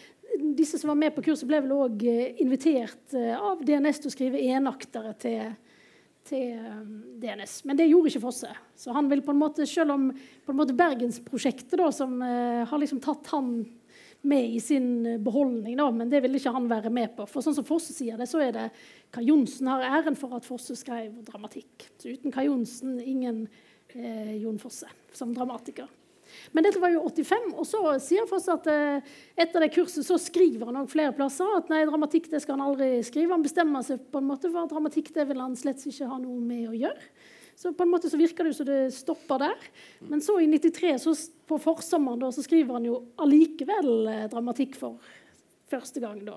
[0.57, 2.05] disse som var med på kurset, ble vel òg
[2.40, 5.53] invitert av DNS til å skrive enaktere til,
[6.29, 6.57] til
[7.21, 7.59] DNS.
[7.68, 8.53] Men det gjorde ikke Fosse.
[8.79, 13.01] Så han vil på en måte, selv om på en måte Bergensprosjektet, som har liksom
[13.05, 13.57] tatt han
[14.20, 17.26] med i sin eh, beholdning, da, men det ville ikke han være med på.
[17.31, 18.66] For sånn som Fosse sier det, så er det
[19.14, 21.88] Kai Johnsen har æren for at Fosse skrev dramatikk.
[22.00, 23.46] Så uten Kai Johnsen ingen
[23.94, 25.88] eh, Jon Fosse som dramatiker.
[26.52, 30.18] Men dette var jo 85, og så sier Fosse at eh, etter det kurset så
[30.20, 33.33] skriver han flere plasser at nei, dramatikk det skal han aldri skrive.
[33.37, 36.20] Han bestemmer seg på en måte for at dramatikk det vil han slett ikke ha
[36.20, 37.11] noe med å gjøre.
[37.59, 39.64] Så på en måte så virker det jo som det stopper der.
[40.07, 41.14] Men så i 93, så
[41.51, 45.01] på forsommeren, da, så skriver han jo allikevel eh, dramatikk for
[45.66, 46.37] første gang, da.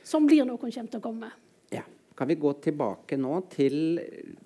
[0.00, 1.28] Som blir noe han kommer til å komme.
[1.74, 1.84] Ja.
[2.16, 4.00] Kan vi gå tilbake nå til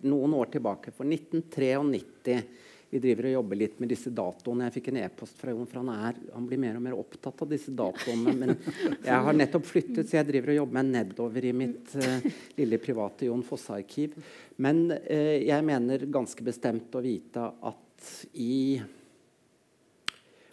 [0.07, 2.41] noen år tilbake, for 1993.
[2.91, 4.69] Vi driver og jobber litt med disse datoene.
[4.69, 7.43] Jeg fikk en e-post fra Jon, for han, er, han, blir mer og mer opptatt
[7.43, 8.35] av disse datoene.
[8.39, 8.53] Men
[9.09, 12.29] jeg har nettopp flyttet, så jeg driver og jobber meg nedover i mitt uh,
[12.61, 14.15] lille private Jon Fosse-arkiv.
[14.63, 18.79] Men uh, jeg mener ganske bestemt å vite at i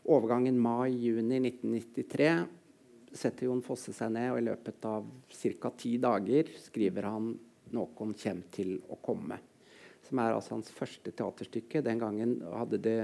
[0.09, 2.33] overgangen mai-juni 1993
[3.13, 5.73] setter Jon Fosse seg ned, og i løpet av ca.
[5.77, 7.33] ti dager skriver han
[7.73, 9.52] 'Noen kommer til å komme'
[10.07, 11.83] som er altså hans første teaterstykke.
[11.85, 12.97] Den gangen hadde det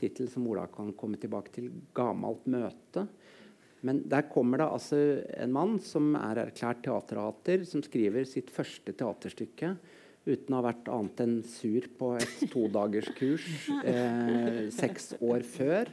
[0.00, 3.06] tittel som Ola kan komme tilbake til, 'Gamalt møte'.
[3.82, 4.98] Men der kommer det altså
[5.36, 9.76] en mann som er erklært teaterhater, som skriver sitt første teaterstykke
[10.26, 13.46] uten å ha vært annet enn sur på et todagerskurs
[13.92, 15.90] eh, seks år før.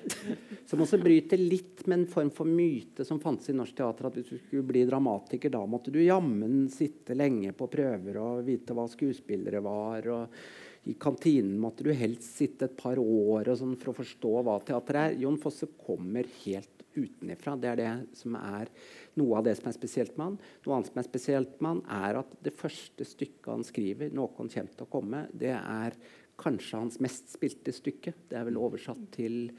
[0.69, 4.09] Som også bryter litt med en form for myte som fantes i norsk teater.
[4.09, 8.43] At hvis du skulle bli dramatiker, da måtte du jammen sitte lenge på prøver og
[8.47, 10.09] vite hva skuespillere var.
[10.17, 10.37] og
[10.83, 14.99] I kantinen måtte du helst sitte et par år sånn, for å forstå hva teater
[14.99, 15.13] er.
[15.21, 17.55] Jon Fosse kommer helt utenifra.
[17.55, 18.71] Det er det som er
[19.19, 20.35] noe av det som er spesielt med han.
[20.65, 24.35] Noe annet som er spesielt med han, er at det første stykket han skriver, 'Noen
[24.35, 25.95] kommer til å komme', det er
[26.37, 28.13] kanskje hans mest spilte stykke.
[28.29, 29.49] Det er vel oversatt til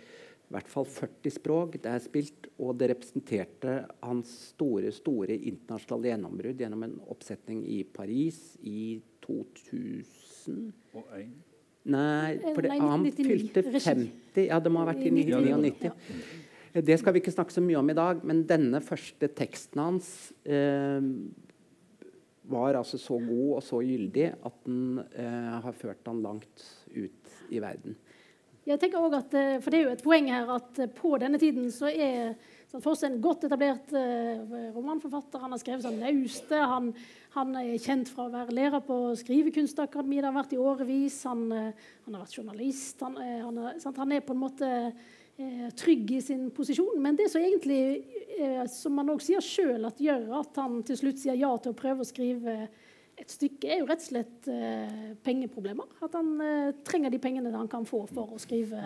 [0.45, 1.81] i hvert fall 40 språk.
[1.81, 7.83] Det er spilt, og det representerte hans store store internasjonale gjennombrudd gjennom en oppsetning i
[7.85, 10.34] Paris i 2000.
[10.49, 11.35] Og en.
[11.85, 15.93] Nei, for det, han fylte 50 Ja, det må ha vært i 1999.
[16.85, 20.09] Det skal vi ikke snakke så mye om i dag, men denne første teksten hans
[20.43, 21.05] eh,
[22.51, 27.37] var altså så god og så gyldig at den eh, har ført han langt ut
[27.53, 27.95] i verden.
[28.65, 31.17] Jeg tenker også at, eh, for Det er jo et poeng her at eh, på
[31.21, 32.35] denne tiden så er
[32.83, 35.43] Fosse en godt etablert uh, romanforfatter.
[35.45, 36.59] Han har skrevet sånn nauste.
[36.59, 36.89] Han,
[37.37, 40.25] han, er kjent fra å være lærer på Skrivekunstakademiet.
[40.25, 41.21] Det har vært i årevis.
[41.31, 43.05] Han, uh, han har vært journalist.
[43.07, 44.73] Han, uh, han, er, han, er, på en måte
[45.37, 47.01] eh, trygg i sin posisjon.
[47.03, 48.05] Men det som egentlig,
[48.39, 51.79] eh, som han også sier sjøl, gjør at han til slutt sier ja til å
[51.79, 52.57] prøve å skrive
[53.15, 55.91] et stykke, er jo rett og slett eh, pengeproblemer.
[56.03, 58.83] At han eh, trenger de pengene han kan få for å skrive.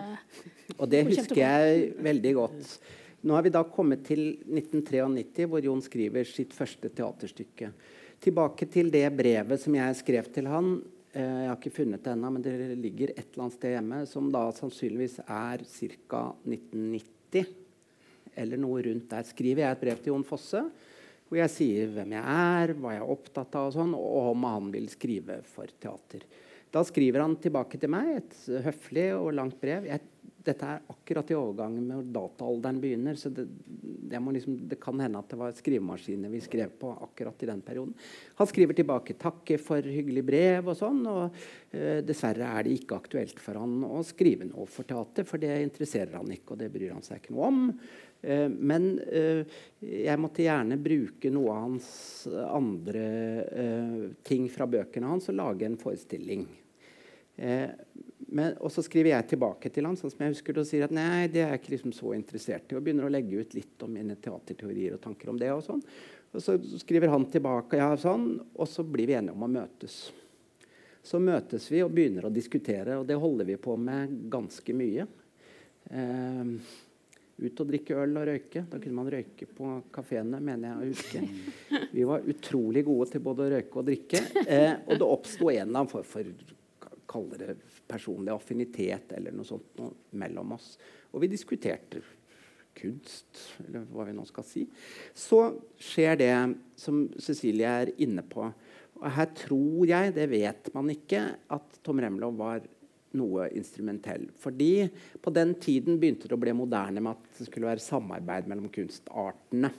[0.77, 2.73] Og det husker jeg veldig godt.
[3.21, 7.73] Nå har vi da kommet til 1993, hvor Jon skriver sitt første teaterstykke.
[8.23, 10.77] Tilbake til det brevet som jeg skrev til han
[11.09, 14.03] Eh, jeg har ikke funnet det ennå, men det ligger et eller annet sted hjemme,
[14.09, 16.21] som da sannsynligvis er ca.
[16.45, 17.55] 1990.
[18.39, 19.25] Eller noe rundt der.
[19.25, 20.63] Skriver jeg et brev til Jon Fosse
[21.29, 24.45] hvor jeg sier hvem jeg er, hva jeg er opptatt av, og sånn, og om
[24.49, 26.23] han vil skrive for teater.
[26.73, 28.33] Da skriver han tilbake til meg et
[28.65, 29.85] høflig og langt brev.
[29.85, 30.01] Jeg
[30.49, 33.15] dette er akkurat i overgangen med dataalderen begynner.
[33.15, 37.43] så det, det, liksom, det, kan hende at det var skrivemaskiner vi skrev på akkurat
[37.43, 37.93] i den perioden.
[38.35, 41.01] Han skriver tilbake 'takke for hyggelig brev' og sånn.
[41.07, 41.35] og
[41.71, 45.61] eh, Dessverre er det ikke aktuelt for han å skrive noe for teater, for det
[45.63, 47.59] interesserer han ikke, og det bryr han seg ikke noe om.
[48.21, 51.91] Eh, men eh, jeg måtte gjerne bruke noe av hans
[52.29, 53.05] andre
[54.27, 56.47] ting fra bøkene hans og lage en forestilling.
[57.39, 57.69] Eh,
[58.27, 60.85] men, og så skriver jeg tilbake til han sånn som jeg husker det, og sier
[60.85, 62.77] at nei, det er jeg ikke liksom så interessert i.
[62.77, 65.51] Og begynner å legge ut litt om mine teaterteorier og tanker om det.
[65.55, 65.83] Og sånn.
[66.35, 70.01] Og så skriver han tilbake, ja, sånn, og så blir vi enige om å møtes.
[71.01, 75.07] Så møtes vi og begynner å diskutere, og det holder vi på med ganske mye.
[75.89, 76.53] Eh,
[77.39, 78.65] ut og drikke øl og røyke.
[78.69, 81.25] Da kunne man røyke på kafeene, mener jeg å huske.
[81.95, 84.25] Vi var utrolig gode til både å røyke og drikke.
[84.43, 86.57] Eh, og det oppsto en eller annen form for
[87.09, 87.57] kalle det
[87.89, 90.73] personlig affinitet eller noe sånt noe, mellom oss.
[91.13, 92.01] Og vi diskuterte
[92.79, 94.65] kunst, eller hva vi nå skal si.
[95.17, 95.41] Så
[95.81, 96.33] skjer det
[96.79, 98.45] som Cecilie er inne på.
[98.99, 101.23] Og her tror jeg, det vet man ikke,
[101.55, 102.63] at Tom Remlov var
[103.17, 104.27] noe instrumentell.
[104.37, 104.85] Fordi
[105.21, 108.69] på den tiden begynte det å bli moderne med at det skulle være samarbeid mellom
[108.73, 109.71] kunstartene.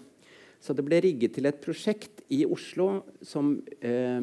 [0.61, 2.89] Så det ble rigget til et prosjekt i Oslo
[3.27, 4.21] som eh,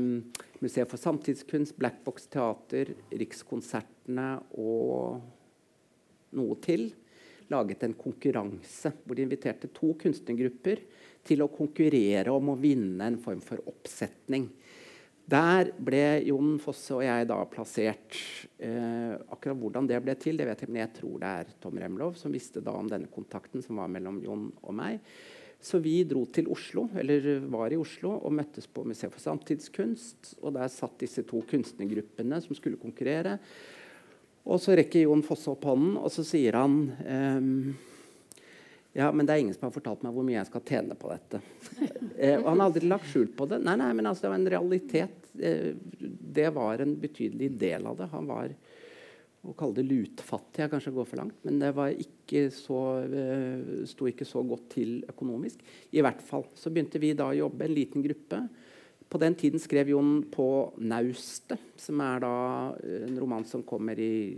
[0.59, 5.19] Museet for samtidskunst, Black Box Teater, Rikskonsertene og
[6.37, 6.89] noe til
[7.51, 10.81] laget en konkurranse hvor de inviterte to kunstnergrupper
[11.27, 14.49] til å konkurrere om å vinne en form for oppsetning.
[15.27, 18.15] Der ble Jon Fosse og jeg da plassert.
[18.63, 21.79] Eh, akkurat hvordan det ble til, det vet jeg, men jeg tror det er Tom
[21.81, 25.03] Remlov som visste da om denne kontakten som var mellom Jon og meg.
[25.63, 30.35] Så vi dro til Oslo, eller var i Oslo og møttes på Museet for samtidskunst.
[30.43, 33.37] Og der satt disse to kunstnergruppene som skulle konkurrere.
[34.47, 37.73] Og så rekker Jon Fosse opp hånden, og så sier han ehm,
[38.97, 41.11] ja, men det er ingen som har fortalt meg hvor mye jeg skal tjene på
[41.11, 41.41] dette.
[42.15, 43.59] eh, og han har aldri lagt skjul på det.
[43.65, 45.27] Nei, nei, men altså, det var en realitet.
[45.37, 45.67] Eh,
[46.37, 48.07] det var en betydelig del av det.
[48.13, 48.55] Han var
[49.45, 51.69] å kalle det lutfattig er kanskje å gå for langt, men det
[52.03, 55.61] ikke så, uh, sto ikke så godt til økonomisk.
[55.93, 58.41] I hvert fall så begynte vi da å jobbe, en liten gruppe.
[59.07, 62.35] På den tiden skrev Jon på 'Naustet', som er da
[63.07, 64.35] en roman som kommer i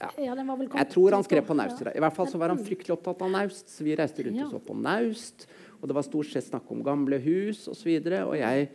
[0.00, 0.08] ja.
[0.16, 1.82] Jeg tror han skrev på Naust.
[1.84, 4.54] I hvert fall så var han fryktelig opptatt av Naust, så vi reiste rundt og
[4.54, 5.44] så på Naust.
[5.80, 7.90] Og det var stort sett snakk om gamle hus osv.
[7.98, 8.70] Og, så og jeg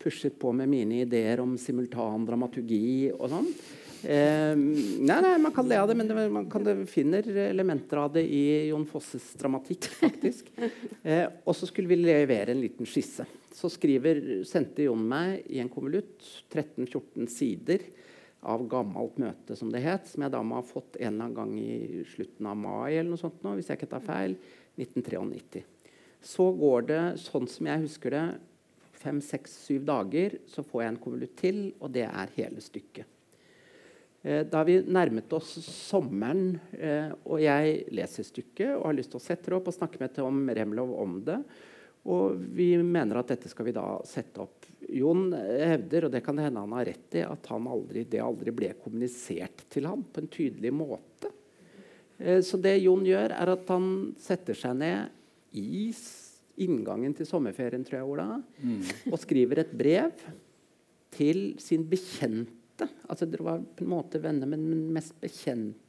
[0.00, 3.52] pushet på med mine ideer om simultan dramaturgi og sånn.
[4.00, 8.00] Eh, nei, nei, man kan le av det, men det, man kan, det finner elementer
[8.00, 10.52] av det i Jon Fosses dramatikk, faktisk.
[11.00, 13.24] Eh, og så skulle vi levere en liten skisse.
[13.56, 16.20] Så skriver, sendte Jon meg i en konvolutt
[16.52, 17.86] 13-14 sider
[18.44, 21.38] av gammelt møte, som det het, som jeg da må ha fått en eller annen
[21.38, 24.36] gang i slutten av mai, eller noe sånt nå, hvis jeg ikke tar feil,
[24.76, 25.64] 1993.
[26.24, 28.24] Så går det sånn som jeg husker det,
[29.00, 33.16] fem, seks, syv dager, så får jeg en konvolutt til, og det er hele stykket.
[34.22, 39.20] Eh, da vi nærmet oss sommeren, eh, og jeg leser stykket og har lyst til
[39.20, 41.38] å sette det opp og snakke med Tom Remlov om det,
[42.10, 44.68] og vi mener at dette skal vi da sette opp.
[44.88, 48.54] Jon hevder, og det kan det hende han har rett i, at aldri, det aldri
[48.56, 51.32] ble kommunisert til ham på en tydelig måte.
[52.18, 55.88] Eh, så det Jon gjør, er at han setter seg ned i
[56.62, 59.12] inngangen til sommerferien, tror jeg, Ola, mm.
[59.12, 60.24] og skriver et brev
[61.14, 62.88] til sin bekjente.
[63.10, 65.86] Altså Dere var på en måte venner, men mest bekjente.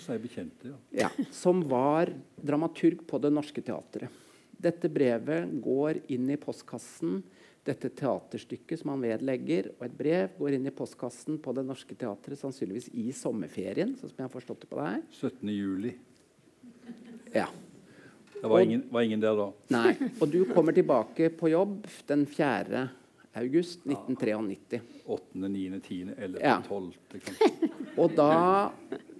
[0.00, 0.76] Si bekjente ja.
[1.02, 1.08] ja.
[1.34, 4.12] Som var dramaturg på Det Norske Teatret.
[4.60, 7.22] Dette brevet går inn i postkassen.
[7.64, 11.96] Dette teaterstykket som han vedlegger, og et brev går inn i postkassen på Det Norske
[11.98, 13.96] Teatret, sannsynligvis i sommerferien.
[13.98, 15.02] sånn som jeg har forstått det på deg.
[15.18, 15.52] 17.
[15.52, 15.92] juli.
[17.34, 17.48] Ja.
[18.40, 19.50] Det var, og, ingen, var, ingen, der da.
[19.74, 19.92] Nei.
[20.16, 22.86] Og du kommer tilbake på jobb den 4.
[23.36, 24.80] august 1993.
[25.04, 26.56] 8., 9., 10., 11., ja.
[26.66, 26.92] 12.
[28.00, 28.30] Og da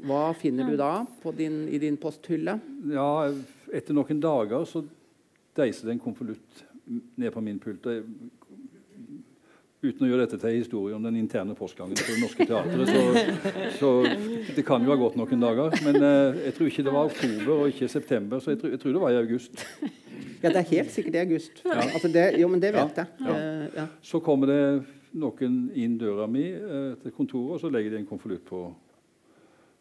[0.09, 1.05] Hva finner du da
[1.37, 2.57] din, i din posthylle?
[2.89, 3.11] Ja,
[3.69, 4.85] etter noen dager så
[5.59, 6.65] deiser det en konvolutt
[7.21, 7.85] ned på min pult.
[9.81, 12.91] Uten å gjøre dette til historie om den interne postgangen på Det Norske Teatret.
[12.91, 13.93] Så, så,
[14.53, 15.73] det kan jo ha gått noen dager.
[15.87, 18.83] Men eh, jeg tror ikke det var oktober og ikke september, så jeg tror, jeg
[18.83, 19.63] tror det var i august.
[20.43, 21.63] Ja, det er helt sikkert i august.
[21.65, 21.79] Ja.
[21.81, 23.25] Altså det, jo, men det vet ja, jeg.
[23.25, 23.37] Ja.
[23.37, 23.87] Uh, ja.
[24.05, 24.61] Så kommer det
[25.21, 28.61] noen inn døra mi eh, til kontoret, og så legger de en konvolutt på,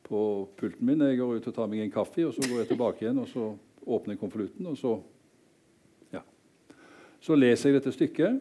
[0.08, 0.22] på
[0.60, 1.04] pulten min.
[1.10, 3.28] Jeg går ut og tar meg en kaffe, og så går jeg tilbake igjen og
[3.32, 3.50] så
[3.84, 4.72] åpner jeg konvolutten.
[4.72, 4.95] Og så,
[6.16, 6.24] ja.
[7.24, 8.39] så leser jeg dette stykket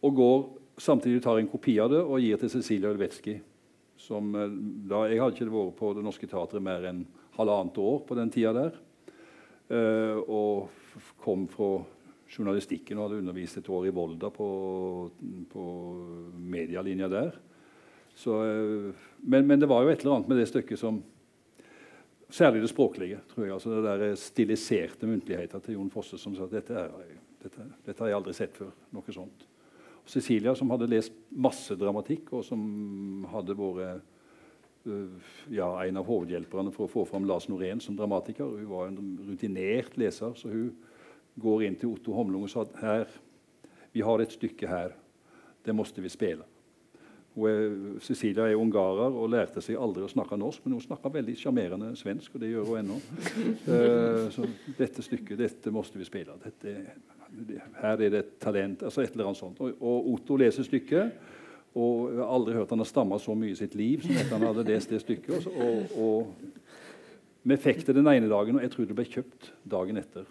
[0.00, 0.38] og går
[0.80, 3.36] samtidig tar en kopi av det og gir til Cecilia Ulvetski.
[4.00, 4.52] Som, eh,
[4.88, 7.04] da, jeg hadde ikke vært på Det Norske Teatret mer enn
[7.36, 8.78] halvannet år på den tida der.
[9.70, 11.76] Uh, og kom fra
[12.26, 14.48] journalistikken og hadde undervist et år i Volda på,
[15.52, 15.66] på
[16.34, 17.36] medialinja der.
[18.18, 21.02] Så, uh, men, men, det var jo et eller annet med det stykket som
[22.30, 23.16] Særlig det språklige.
[23.26, 27.16] tror jeg, altså Det der stiliserte muntligheten til Jon Fosse som sa at dette, er,
[27.42, 28.70] dette, dette har jeg aldri sett før.
[28.94, 29.42] noe sånt.
[30.08, 32.62] Cecilia, som hadde lest masse dramatikk, og som
[33.32, 34.06] hadde vært
[34.88, 38.56] uh, ja, en av hovedhjelperne for å få fram Lars Norén som dramatiker.
[38.60, 40.72] Hun var en rutinert leser, så hun
[41.40, 43.10] går inn til Otto Homlung og sa her,
[43.92, 44.96] vi har et stykke her.
[45.64, 46.46] Det måtte vi spille.
[47.40, 51.36] Er, Cecilia er ungarer og lærte seg aldri å snakke norsk, men hun snakker veldig
[51.38, 52.98] sjarmerende svensk, og det gjør hun ennå.
[53.68, 54.48] Uh, så
[54.78, 56.34] dette stykket dette måtte vi spille.
[56.42, 56.74] Dette,
[57.80, 58.82] her er det et talent.
[58.82, 59.60] altså et eller annet sånt.
[59.60, 61.12] Og, og Otto leser stykket.
[61.78, 64.34] Og jeg har aldri hørt han har stamma så mye i sitt liv som etter
[64.34, 65.46] han hadde lest det stykket.
[65.54, 70.00] Og, og vi fikk det den ene dagen, og jeg tror det ble kjøpt dagen
[70.00, 70.26] etter.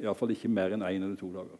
[0.00, 1.58] Iallfall ikke mer enn én en eller to dager.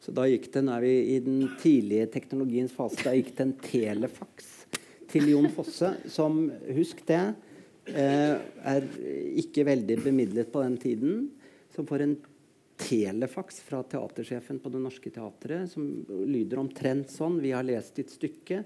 [0.00, 3.44] Så da gikk det, nå er vi i den tidlige teknologiens fase, da gikk det
[3.44, 4.48] en telefax
[5.10, 7.20] til Jon Fosse, som, husk det,
[7.90, 8.38] eh,
[8.72, 8.86] er
[9.42, 11.26] ikke veldig bemidlet på den tiden,
[11.74, 12.16] som får en
[12.80, 18.12] telefax fra teatersjefen på Det Norske Teatret som lyder omtrent sånn Vi har lest ditt
[18.12, 18.62] stykke.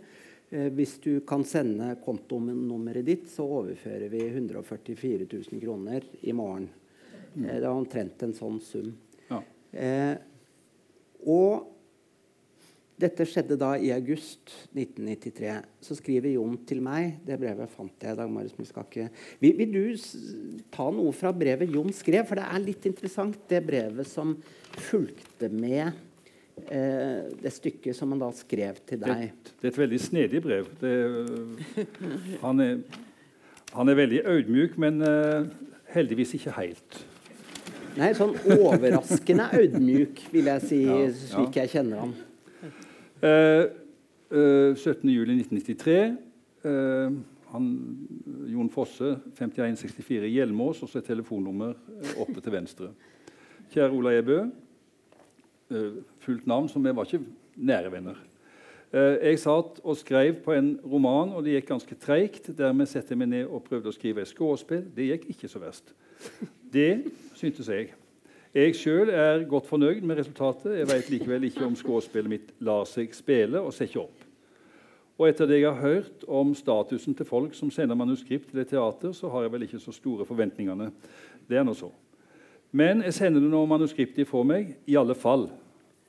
[0.50, 6.68] Eh, hvis du kan sende kontonummeret ditt, så overfører vi 144 000 kroner i morgen.
[7.34, 7.44] Mm.
[7.44, 8.92] Eh, det er omtrent en sånn sum.
[9.28, 9.40] Ja.
[9.72, 10.14] Eh,
[11.26, 11.73] og
[12.94, 15.54] dette skjedde da i august 1993.
[15.82, 18.14] Så skriver Jon til meg Det brevet fant jeg.
[18.18, 18.74] Dagmaris Marius,
[19.42, 22.22] vil, vil, du ta noe fra brevet Jon skrev?
[22.28, 24.36] For det er litt interessant, det brevet som
[24.78, 25.88] fulgte med
[26.70, 29.24] eh, det stykket som han da skrev til deg.
[29.34, 30.68] Det, det er et veldig snedig brev.
[30.78, 30.92] Det,
[32.44, 33.00] han, er,
[33.72, 35.50] han, er, veldig audmjuk, men uh,
[35.96, 37.00] heldigvis ikke helt.
[37.98, 41.66] Nei, sånn overraskende audmjuk, vil jeg si, ja, slik ja.
[41.66, 42.14] jeg kjenner ham.
[43.24, 43.64] Uh,
[44.30, 46.16] eh, 17.07.1993.
[46.64, 47.12] Uh,
[48.52, 52.90] Jon Fosse, 5164 Hjelmås, og så et telefonnummer eh, oppe til venstre.
[53.72, 54.38] Kjære Ola Ebø.
[55.70, 57.24] Eh, fullt navn, som vi var ikke
[57.56, 58.20] nære venner.
[58.94, 62.52] Uh, jeg satt og skrev på en roman, og det gikk ganske treigt.
[62.58, 64.84] Dermed satte jeg meg ned og prøvde å skrive et skuespill.
[64.94, 65.90] Det gikk ikke så verst.
[66.74, 67.02] Det
[67.34, 67.90] syntes jeg.
[68.54, 70.76] Jeg sjøl er godt fornøyd med resultatet.
[70.78, 74.20] Jeg vet likevel ikke om skuespillet mitt lar seg spille og setter opp.
[75.18, 78.70] Og etter det jeg har hørt om statusen til folk som sender manuskript til et
[78.70, 80.86] teater, så har jeg vel ikke så store forventningene.
[81.50, 81.88] Det er nå så.
[82.70, 85.48] Men jeg sender nå manuskriptet ifra meg, i alle fall.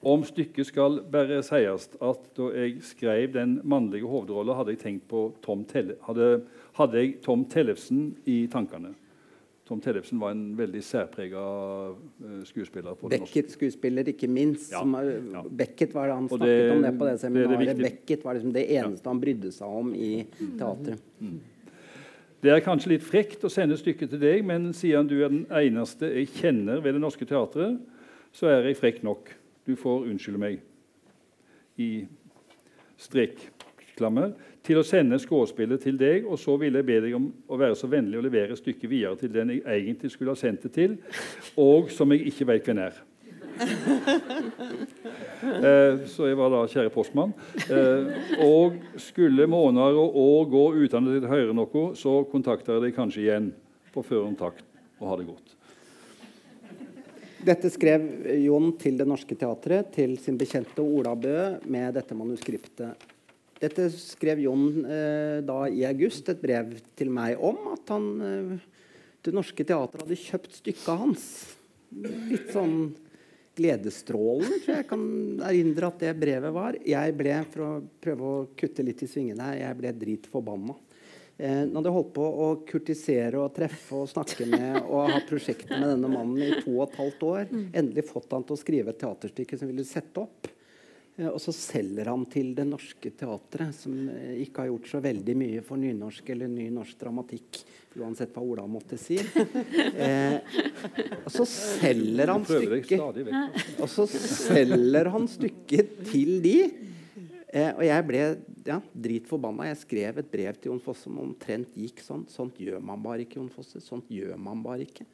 [0.06, 5.32] Om stykket skal bare sies at da jeg skrev den mannlige hovedrollen, hadde jeg på
[5.42, 6.44] Tom, Telle, hadde,
[6.78, 8.94] hadde jeg Tom Tellefsen i tankene.
[9.66, 11.44] Tom Tellefsen var en veldig særprega
[12.46, 12.94] skuespiller.
[13.00, 14.70] på Beckett-skuespiller, ikke minst.
[14.72, 15.42] Ja, Har, ja.
[15.50, 17.60] Beckett var det Han snakket det, om det på det seminaret.
[17.60, 19.10] Det, det Beckett var liksom det eneste ja.
[19.10, 20.12] han brydde seg om i
[20.60, 21.02] teatret.
[21.18, 21.32] Mm.
[21.32, 21.40] Mm.
[22.46, 25.48] Det er kanskje litt frekt å sende stykket til deg, men siden du er den
[25.50, 27.80] eneste jeg kjenner ved Det Norske Teatret,
[28.36, 29.32] så er jeg frekk nok.
[29.66, 30.60] Du får unnskylde meg.
[31.82, 32.06] I
[33.02, 34.36] strekklammer
[34.66, 37.78] til å sende skuespillet til deg, og så vil jeg be deg om å være
[37.78, 40.98] så vennlig å levere stykket videre til den jeg egentlig skulle ha sendt det til,
[41.62, 42.98] og som jeg ikke vet hvem er.
[45.64, 47.32] eh, så jeg var da kjære postmann.
[47.70, 48.04] Eh,
[48.44, 53.24] og skulle måneder og år gå uten å høre noe, så kontakter jeg deg kanskje
[53.24, 53.52] igjen
[53.96, 54.66] på førhånd takt,
[55.00, 55.56] og ha det godt.
[57.46, 58.02] Dette skrev
[58.42, 63.14] Jon til Det Norske Teatret, til sin bekjente Ola Bø, med dette manuskriptet
[63.62, 68.56] dette skrev Jon eh, da i august et brev til meg om at han eh,
[69.26, 71.24] Det Norske Teatret hadde kjøpt stykket hans.
[71.96, 72.94] Litt sånn
[73.56, 75.06] gledesstrålende, tror jeg jeg kan
[75.48, 76.76] erindre at det brevet var.
[76.86, 77.70] Jeg ble, for å
[78.04, 80.76] prøve å kutte litt i svingene her, jeg ble dritforbanna.
[81.38, 85.80] Eh, han hadde holdt på å kurtisere og treffe og snakke med og ha prosjekter
[85.80, 87.66] med denne mannen i to og et halvt år, mm.
[87.82, 90.52] endelig fått han til å skrive et teaterstykke som ville sette opp.
[91.16, 95.02] Eh, og så selger han til Det Norske Teatret, som eh, ikke har gjort så
[95.04, 97.62] veldig mye for nynorsk eller ny norsk dramatikk,
[97.96, 99.20] uansett hva Ola måtte si.
[100.06, 100.42] Eh,
[101.24, 106.58] og så selger han stykket Og så selger han stykket til de.
[107.56, 108.22] Eh, og jeg ble
[108.68, 109.70] ja, dritforbanna.
[109.70, 112.26] Jeg skrev et brev til Jon Fosse som omtrent gikk sånn.
[112.32, 113.80] Sånt gjør man bare ikke, Jon Fosse.
[113.84, 115.08] Sånt gjør man bare ikke.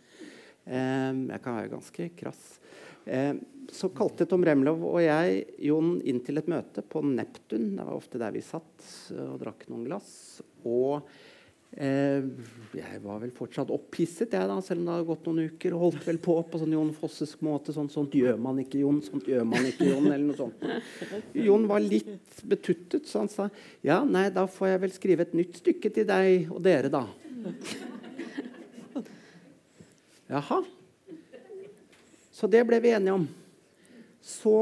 [0.66, 2.41] Eh, jeg kan være ganske krass.
[3.06, 3.34] Eh,
[3.72, 7.76] så kalte Tom Remlov og jeg Jon inn til et møte på Neptun.
[7.78, 10.10] Det var ofte der vi satt og drakk noen glass.
[10.68, 10.99] Og
[11.72, 12.26] eh,
[12.76, 15.78] jeg var vel fortsatt opphisset, jeg da, selv om det hadde gått noen uker.
[15.78, 17.76] og Holdt vel på på sånn Jon Fossesk måte.
[17.76, 18.99] Sånn, 'Sånt gjør man ikke, Jon'.
[19.08, 20.68] Sånt gjør man ikke, Jon, eller noe sånt.
[21.38, 23.49] Jon var litt betuttet, så han sa
[23.88, 27.08] ja, nei, da får jeg vel skrive et nytt stykke til deg og dere, da.
[30.32, 30.64] Jaha.
[32.42, 33.28] Så det ble vi enige om.
[34.22, 34.56] Så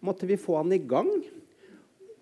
[0.00, 1.10] måtte vi få han i gang.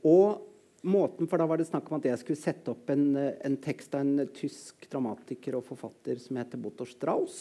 [0.03, 0.41] Og
[0.83, 3.95] måten, for Da var det snakk om at jeg skulle sette opp en, en tekst
[3.95, 7.39] av en tysk dramatiker og forfatter som heter Botor Strauss.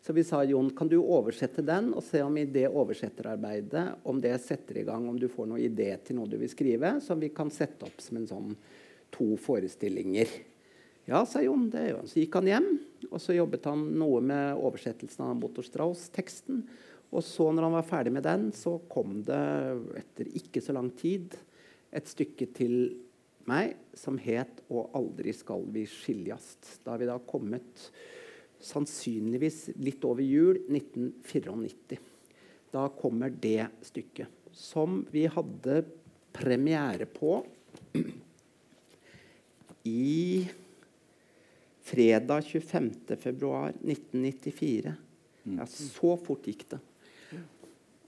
[0.00, 4.22] Så vi sa Jon, kan du oversette den og se om i det oversetterarbeidet om
[4.22, 7.18] det setter i gang, om du får noen idé til noe du vil skrive, som
[7.18, 8.54] vi kan sette opp som en sånn
[9.10, 10.30] to forestillinger.
[11.10, 11.66] Ja, sa Jon.
[11.74, 12.08] det gjør han.
[12.08, 12.70] Så gikk han hjem,
[13.10, 16.62] og så jobbet han noe med oversettelsen av Botor Strauss-teksten.
[17.10, 19.40] Og så, når han var ferdig med den, så kom det
[19.98, 21.34] etter ikke så lang tid
[21.90, 22.74] et stykke til
[23.50, 26.78] meg som het 'Og aldri skal vi skiljast'.
[26.84, 27.90] Da har vi da kommet
[28.60, 31.98] sannsynligvis litt over jul 1994.
[32.72, 34.28] Da kommer det stykket.
[34.52, 35.84] Som vi hadde
[36.32, 37.46] premiere på
[39.84, 40.48] i
[41.80, 44.94] fredag 25.2.1994.
[45.42, 46.78] Ja, så fort gikk det.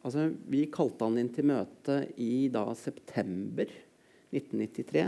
[0.03, 3.71] Altså, vi kalte han inn til møte i da, september
[4.33, 5.05] 1993.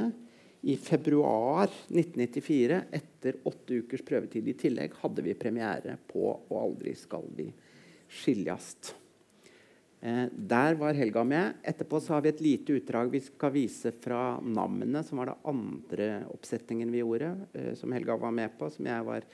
[0.64, 6.94] I februar 1994, etter åtte ukers prøvetid i tillegg, hadde vi premiere på 'Og aldri
[6.96, 7.50] skal vi
[8.08, 8.94] skiljast'.
[10.00, 11.54] Eh, der var Helga med.
[11.64, 16.24] Etterpå har vi et lite utdrag vi skal vise fra 'Namnet', som var den andre
[16.30, 19.24] oppsetningen vi gjorde, eh, som Helga var med på, som jeg var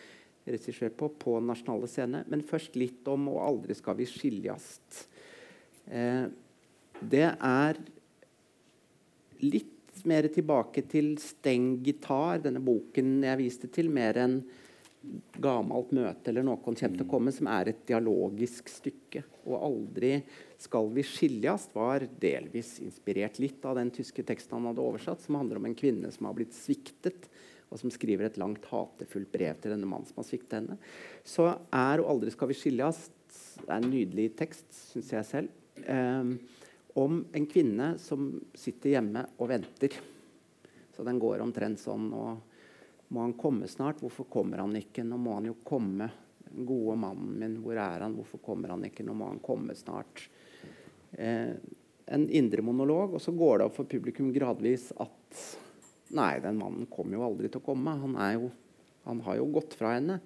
[0.47, 2.25] regissør på, på Nasjonale Scene.
[2.29, 5.07] Men først litt om 'Og aldri skal vi skiljast'.
[5.91, 6.27] Eh,
[7.01, 7.79] det er
[9.43, 14.41] litt mer tilbake til Steng gitar, denne boken jeg viste til, mer enn
[15.41, 19.23] gammelt møte eller noe kommer til å komme, som er et dialogisk stykke.
[19.49, 20.13] Og 'Aldri
[20.61, 25.41] skal vi skiljas' var delvis inspirert litt av den tyske teksten han hadde oversatt, som
[25.41, 27.31] handler om en kvinne som har blitt sviktet,
[27.71, 30.79] og som skriver et langt hatefullt brev til denne mannen som har sviktet henne.
[31.25, 32.55] Så er 'Og aldri skal vi
[33.61, 36.33] det er en nydelig tekst, syns jeg selv eh,
[37.01, 39.97] om en kvinne som sitter hjemme og venter.
[40.97, 42.47] Så den går omtrent sånn og
[43.11, 43.99] Må han komme snart?
[43.99, 45.03] Hvorfor kommer han ikke?
[45.03, 46.07] Nå må han jo komme.
[46.47, 48.15] Den gode mannen min, hvor er han?
[48.15, 49.03] Hvorfor kommer han ikke?
[49.03, 50.29] Nå må han komme snart.
[51.19, 51.57] Eh,
[52.07, 55.43] en indre monolog, og så går det opp for publikum gradvis at
[56.11, 57.93] Nei, den mannen kommer jo aldri til å komme.
[57.99, 58.49] Han, jo,
[59.07, 60.17] han har jo gått fra henne.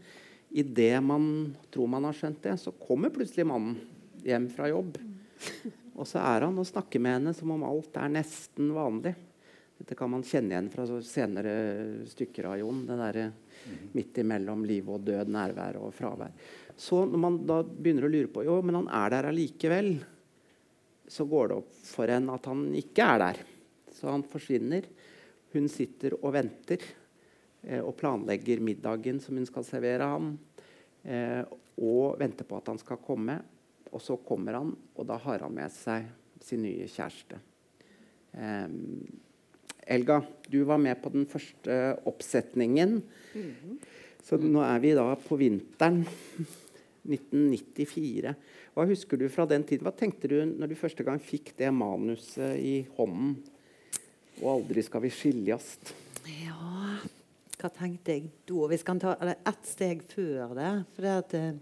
[0.49, 1.27] Idet man
[1.73, 3.77] tror man har skjønt det, så kommer plutselig mannen
[4.25, 4.97] hjem fra jobb.
[5.99, 9.15] Og så er han og snakker med henne som om alt er nesten vanlig.
[9.79, 11.55] Dette kan man kjenne igjen fra senere
[12.07, 12.83] stykker av Jon.
[12.87, 13.25] Det derre
[13.95, 16.35] midt imellom liv og død, nærvær og fravær.
[16.77, 19.91] Så når man da begynner å lure på jo, men han er der allikevel,
[21.11, 23.41] så går det opp for en at han ikke er der.
[23.95, 24.87] Så han forsvinner.
[25.55, 26.83] Hun sitter og venter
[27.63, 30.33] eh, og planlegger middagen som hun skal servere ham.
[31.03, 31.43] Eh,
[31.83, 33.39] og venter på at han skal komme.
[33.95, 36.09] Og så kommer han, og da har han med seg
[36.43, 37.39] sin nye kjæreste.
[38.35, 39.05] Um,
[39.87, 43.03] Elga, du var med på den første oppsetningen.
[43.35, 43.77] Mm -hmm.
[44.25, 46.07] Så nå er vi da på vinteren
[47.05, 48.35] 1994.
[48.75, 49.85] Hva husker du fra den tiden?
[49.85, 53.37] Hva tenkte du når du første gang fikk det manuset i hånden?
[54.41, 55.77] Og aldri skal vi skiljes.
[56.25, 56.97] Ja,
[57.61, 58.67] hva tenkte jeg da?
[58.73, 60.73] Vi skal ta ett steg før det.
[60.95, 61.53] For det at eh,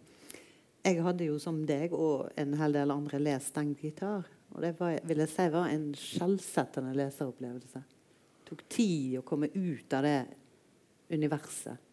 [0.82, 4.26] jeg hadde jo som deg og en hel del andre lest stengt gitar.
[4.52, 7.82] Og det var, vil jeg si var en skjellsettende leseropplevelse.
[7.82, 10.18] Det tok tid å komme ut av det
[11.12, 11.88] universet.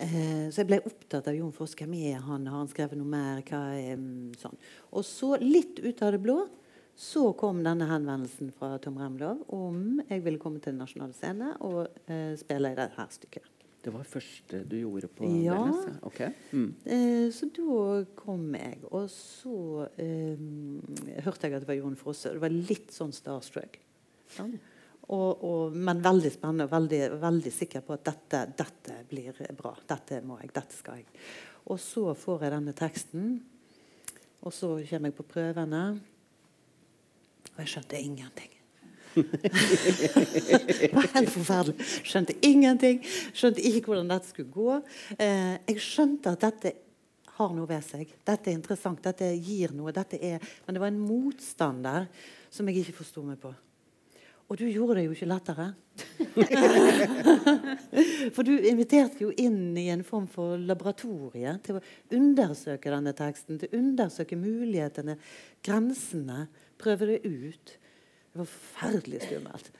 [0.00, 1.76] Eh, så jeg ble opptatt av Jon Foss.
[1.76, 2.48] Hvem er han?
[2.48, 3.42] Har han skrevet noe mer?
[3.44, 4.56] Er, um, sånn.
[4.96, 6.38] Og så, litt ut av det blå,
[7.00, 11.54] så kom denne henvendelsen fra Tom Remlov om jeg ville komme til Den nasjonale scene
[11.64, 13.59] og eh, spille i dette stykket.
[13.80, 15.54] Det var det første du gjorde på ja.
[15.56, 16.00] Bernes?
[16.04, 16.34] Okay.
[16.52, 16.66] Mm.
[16.84, 17.84] Eh, så da
[18.18, 20.42] kom jeg, og så eh,
[21.24, 22.34] hørte jeg at det var Jon Frosse.
[22.34, 23.80] Det var litt sånn starstruck.
[24.36, 24.46] Ja.
[25.10, 29.72] Og, og, men veldig spennende og veldig, veldig, sikker på at dette, dette, blir bra.
[29.88, 30.52] Dette må jeg.
[30.60, 31.08] Dette skal jeg.
[31.72, 33.34] Og så får jeg denne teksten,
[34.44, 35.84] og så kommer jeg på prøvene.
[37.50, 38.59] Og jeg skjønte ingenting
[39.14, 41.88] det var helt forferdelig.
[42.06, 43.00] Skjønte ingenting.
[43.36, 44.78] Skjønte ikke hvordan dette skulle gå.
[45.16, 46.74] Eh, jeg skjønte at dette
[47.40, 48.12] har noe ved seg.
[48.26, 49.94] Dette er interessant, dette gir noe.
[49.96, 50.42] dette er...
[50.66, 52.08] Men det var en motstand der
[52.52, 53.52] som jeg ikke forsto meg på.
[54.50, 55.68] Og du gjorde det jo ikke lettere.
[58.34, 61.84] for du inviterte jo inn i en form for laboratorie til å
[62.18, 63.60] undersøke denne teksten.
[63.60, 65.14] Til å undersøke mulighetene,
[65.62, 66.48] grensene,
[66.82, 67.76] prøve det ut.
[68.36, 69.70] Forferdelig skummelt.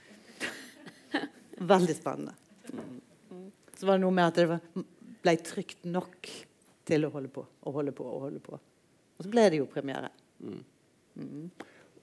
[1.61, 2.35] Veldig spennende.
[3.77, 4.85] Så var det noe med at det
[5.21, 6.29] ble trygt nok
[6.89, 8.57] til å holde på og holde på og holde på.
[8.57, 10.11] Og så ble det jo premiere.
[10.41, 10.63] Mm.
[11.21, 11.47] Mm.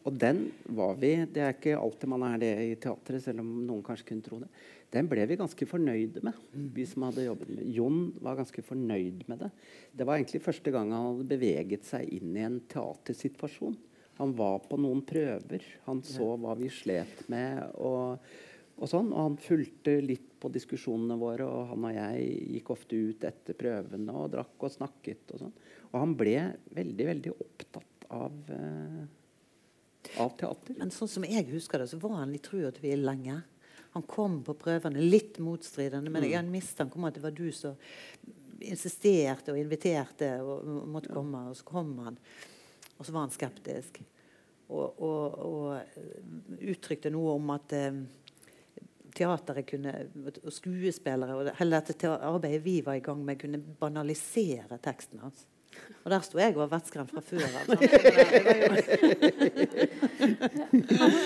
[0.08, 0.44] Og den
[0.78, 4.08] var vi Det er ikke alltid man er det i teatret, selv om noen kanskje
[4.12, 4.50] kunne tro det.
[4.94, 6.38] Den ble vi ganske fornøyde med,
[6.72, 9.50] vi som hadde jobbet med Jon var ganske fornøyd med det.
[9.92, 13.76] Det var egentlig første gang han hadde beveget seg inn i en teatersituasjon.
[14.18, 15.64] Han var på noen prøver.
[15.86, 17.66] Han så hva vi slet med.
[17.78, 18.22] og
[18.78, 23.00] og sånn, og han fulgte litt på diskusjonene våre, og han og jeg gikk ofte
[23.10, 25.34] ut etter prøvene og drakk og snakket.
[25.34, 25.56] Og sånn.
[25.90, 26.36] Og han ble
[26.78, 30.78] veldig, veldig opptatt av, eh, av teater.
[30.78, 33.42] Men sånn som jeg husker det, så var han litt tru og vi er lenge.
[33.96, 37.34] Han kom på prøvene litt motstridende, men jeg har en mistanke om at det var
[37.34, 37.74] du som
[38.62, 42.20] insisterte og inviterte og måtte komme, og så kom han.
[42.98, 44.02] Og så var han skeptisk.
[44.68, 48.02] Og, og, og uttrykte noe om at eh,
[49.18, 49.94] teateret kunne,
[50.44, 55.46] og skuespillere og hele dette arbeidet vi var i gang med, kunne banalisere teksten hans.
[56.04, 57.68] Og der sto jeg og var vettskremt fra før av.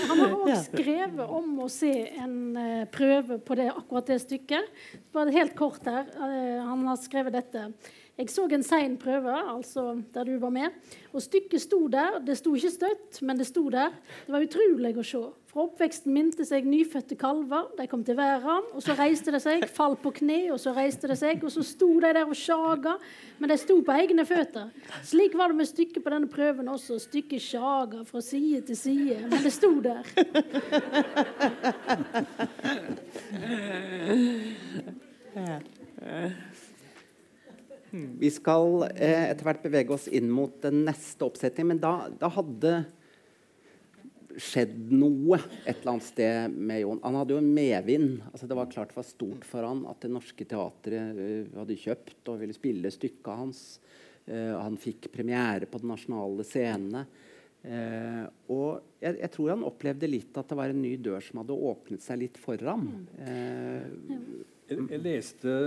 [0.09, 4.63] han, har òg skrevet om å se en uh, prøve på det, akkurat det stykket.
[5.13, 6.09] Bare helt kort her.
[6.17, 7.61] Uh, han har skrevet dette.
[8.21, 10.69] Jeg så en sein prøve, altså der du var med.
[11.09, 12.19] Og stykket sto der.
[12.21, 13.89] Det sto ikke støtt, men det sto der.
[14.27, 15.21] Det var utrolig å se.
[15.49, 17.71] Fra oppveksten minte seg nyfødte kalver.
[17.79, 21.09] De kom til verden, og så reiste de seg, falt på kne, og så reiste
[21.09, 22.93] de seg, og så sto de der og sjaga,
[23.41, 24.69] men de sto på egne føtter.
[25.01, 27.01] Slik var det med stykket på denne prøven også.
[27.01, 30.05] Stykket sjaga fra side til side, men det sto der.
[37.91, 42.29] Vi skal eh, etter hvert bevege oss inn mot den neste oppsetningen, men da, da
[42.31, 42.75] hadde
[44.39, 47.01] skjedd noe et eller annet sted med Jon.
[47.03, 48.21] Han hadde jo medvind.
[48.31, 51.79] Altså, det var klart det var stort for han at Det Norske Teatret uh, hadde
[51.81, 53.65] kjøpt og ville spille stykket hans.
[54.29, 57.05] Uh, han fikk premiere på den nasjonale scene.
[57.61, 61.43] Uh, og jeg, jeg, tror han opplevde litt at det var en ny dør som
[61.43, 62.87] hadde åpnet seg litt for ham.
[63.19, 65.57] Jeg, jeg, leste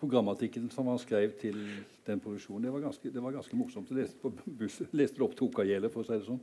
[0.00, 1.58] programartikkelen som han skrev til
[2.06, 2.64] den produksjonen.
[2.64, 3.90] Det var ganske, det var ganske morsomt.
[3.92, 6.40] Jeg leste, på buss, leste det opp Tokagjelet, for å si det sånn.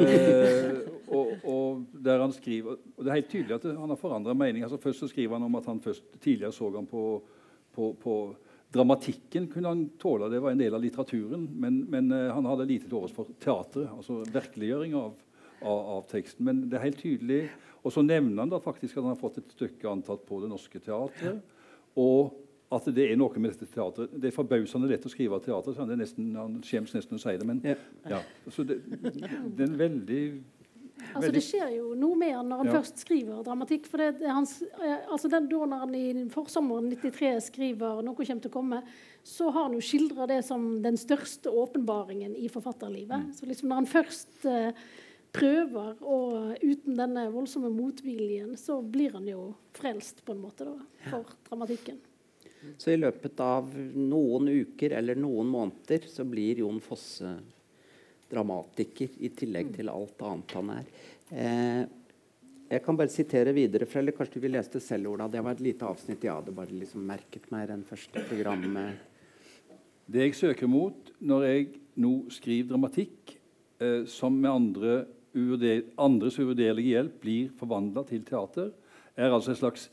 [0.00, 0.80] Eh,
[1.14, 4.64] og, og, der han skriver, og Det er helt tydelig at han har forandra mening.
[4.66, 7.04] Altså, først så skriver han om at han først tidligere så han på,
[7.76, 8.16] på, på
[8.74, 11.46] Dramatikken kunne han tåle, det var en del av litteraturen.
[11.54, 15.14] Men, men uh, han hadde lite til overs for teatret, altså virkeliggjøring av,
[15.62, 16.48] av, av, teksten.
[16.48, 17.44] Men det er helt tydelig.
[17.86, 20.50] Og så nevner han da faktisk at han har fått et stykke antatt på Det
[20.50, 21.38] Norske Teatret.
[22.02, 22.34] Og
[22.74, 24.10] at det er noe med dette teatret.
[24.10, 25.74] Det er forbausende lett å skrive teater.
[25.74, 27.46] Så han, nesten, han skjems nesten å si det.
[27.46, 27.76] Men ja.
[28.10, 28.20] ja.
[28.50, 30.22] Så det, det, er en veldig
[31.12, 32.74] Altså Det skjer jo noe med han når han ja.
[32.78, 33.84] først skriver dramatikk.
[33.90, 38.16] for det, det hans, eh, altså den da når han i forsommeren 93 skriver 'Noe
[38.16, 38.80] kommer til å komme',
[39.22, 43.28] så har han jo skildra det som den største åpenbaringen i forfatterlivet.
[43.28, 43.32] Mm.
[43.36, 44.72] Så liksom når han først uh,
[45.36, 50.76] prøver, og uten denne voldsomme motviljen, så blir han jo frelst på en måte da,
[51.10, 52.00] for dramatikken.
[52.78, 57.36] Så i løpet av noen uker eller noen måneder så blir Jon Fosse
[58.30, 60.88] dramatiker i tillegg til alt annet han er.
[61.30, 61.82] Eh,
[62.66, 65.28] jeg kan bare sitere videre fra, eller kanskje du vil lese det selv, Ola.
[65.30, 69.04] Det var et lite avsnitt jeg hadde bare liksom merket meg den første programmet.
[70.06, 71.68] Det jeg søker mot når jeg
[72.02, 73.36] nå skriver dramatikk,
[73.78, 74.96] eh, som med andre
[75.36, 78.72] uvurder, andres uvurderlige hjelp blir forvandla til teater,
[79.16, 79.86] er altså et slags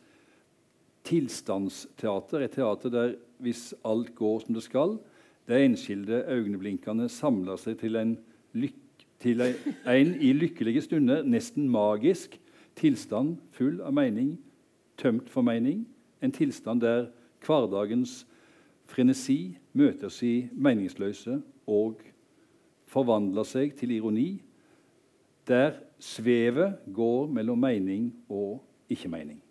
[1.04, 2.46] tilstandsteater.
[2.46, 4.98] Et teater der hvis alt går som det skal,
[5.48, 8.16] de enskilde øyeblinkene samler seg til en,
[9.20, 12.40] til en, en i lykkelige stunder nesten magisk
[12.80, 14.38] tilstand full av mening,
[14.98, 15.84] tømt for mening.
[16.24, 17.10] En tilstand der
[17.44, 18.24] hverdagens
[18.88, 22.00] frenesi møter i meningsløse og
[22.88, 24.38] forvandler seg til ironi.
[25.48, 29.43] Der svevet går mellom mening og ikke-mening.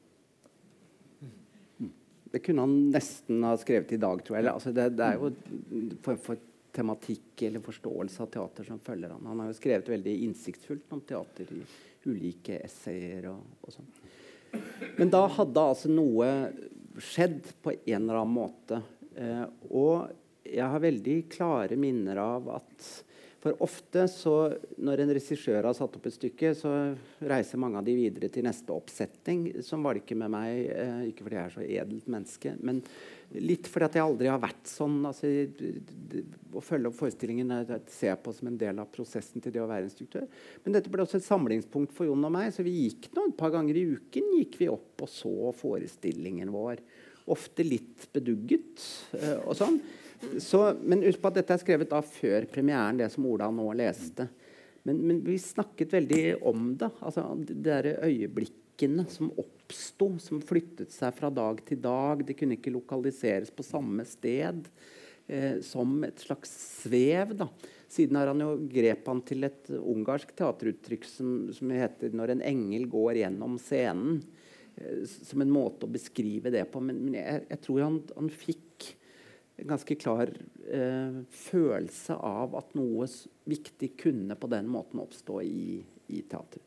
[2.33, 4.49] Det kunne han nesten ha skrevet i dag, tror jeg.
[4.49, 9.13] Altså det, det, er jo en form for tematikk eller forståelse av teater som følger
[9.13, 9.27] han.
[9.29, 11.61] Han har jo skrevet veldig innsiktsfullt om teater i
[12.09, 13.91] ulike essayer og, og sånn.
[14.97, 16.29] Men da hadde altså noe
[17.01, 18.81] skjedd på en eller annen måte.
[19.17, 20.13] Eh, og
[20.49, 22.89] jeg har veldig klare minner av at
[23.43, 24.35] For ofte så
[24.79, 26.71] når en regissør har satt opp et stykke, så
[27.27, 29.49] reiser mange av de videre til neste oppsetning.
[29.67, 30.61] Sånn var det ikke med meg.
[30.71, 32.79] Eh, ikke fordi jeg er så edelt menneske, men
[33.43, 35.01] litt fordi at jeg aldri har vært sånn.
[35.09, 35.31] Altså,
[36.55, 37.51] å følge opp forestillingen
[37.91, 40.29] ser jeg på som en del av prosessen til det å være instruktør.
[40.63, 43.41] Men dette ble også et samlingspunkt for Jon og meg, så vi gikk nå et
[43.41, 46.85] par ganger i uken gikk vi opp og så forestillingen vår.
[47.35, 48.87] Ofte litt bedugget
[49.19, 49.83] eh, og sånn.
[50.39, 53.67] Så, men husk på at dette er skrevet da før premieren, det som Ola nå
[53.79, 54.29] leste.
[54.87, 56.91] Men, men vi snakket veldig om det.
[57.01, 62.25] altså De der øyeblikkene som oppsto, som flyttet seg fra dag til dag.
[62.27, 64.67] De kunne ikke lokaliseres på samme sted.
[65.27, 66.51] Eh, som et slags
[66.83, 67.37] svev.
[67.39, 67.49] da.
[67.89, 72.43] Siden har han jo grep han til et ungarsk teateruttrykk som, som heter 'Når en
[72.43, 74.23] engel går gjennom scenen'.
[74.77, 76.81] Eh, som en måte å beskrive det på.
[76.81, 78.72] Men, men jeg, jeg, tror han, han fikk
[79.57, 80.31] ganske klar
[80.73, 83.07] eh, følelse av at noe
[83.49, 85.81] viktig kunne på den måten oppstå i,
[86.13, 86.63] i teater.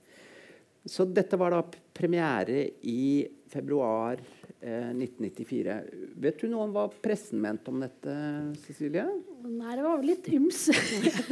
[0.86, 1.63] Så dette var da
[1.97, 4.19] premiere i februar
[4.61, 5.77] eh, 1994.
[6.21, 8.13] Vet du noe om hva pressen mente om dette,
[8.67, 9.05] Cecilie?
[9.45, 10.61] Nei, det var vel litt yms.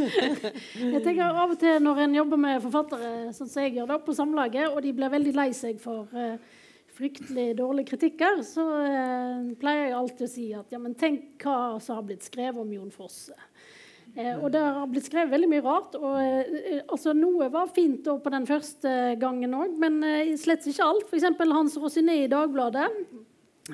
[0.95, 4.01] jeg tenker Av og til når en jobber med forfattere, sånn som jeg gjør da,
[4.01, 6.35] på Samlaget, og de blir veldig lei seg for eh,
[6.97, 11.79] fryktelig dårlige kritikker, så eh, pleier jeg alltid å si at ja, men tenk hva
[11.83, 13.37] som har blitt skrevet om Jon Fosse.
[14.13, 15.95] Eh, og det har blitt skrevet veldig mye rart.
[15.97, 20.85] og eh, altså Noe var fint på den første gangen òg, men eh, slett ikke
[20.85, 21.07] alt.
[21.09, 21.41] F.eks.
[21.53, 22.89] Hans Rosiné i Dagbladet.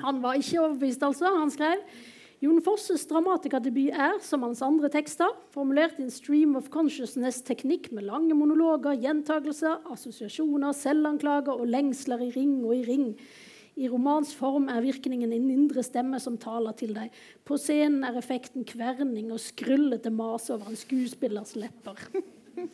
[0.00, 1.32] Han var ikke overbevist, altså.
[1.36, 1.82] Han skrev
[2.40, 8.06] Jon Fosses dramatikerdebut er, som hans andre tekster, formulert i en stream of consciousness-teknikk med
[8.08, 13.10] lange monologer, gjentagelser, assosiasjoner, selvanklager og lengsler i ring og i ring.
[13.76, 17.12] I romans form er virkningen en indre stemme som taler til deg.
[17.44, 22.00] På scenen er effekten kverning og skrullete mas over en skuespillers lepper.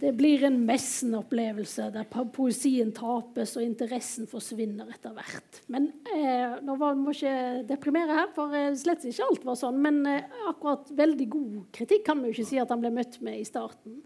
[0.00, 5.60] Det blir en Messen-opplevelse der poesien tapes og interessen forsvinner etter hvert.
[5.72, 9.78] Men eh, Nå var, må ikke deprimere her, for eh, slett ikke alt var sånn.
[9.84, 13.20] Men eh, akkurat veldig god kritikk kan vi jo ikke si at han ble møtt
[13.24, 14.00] med i starten.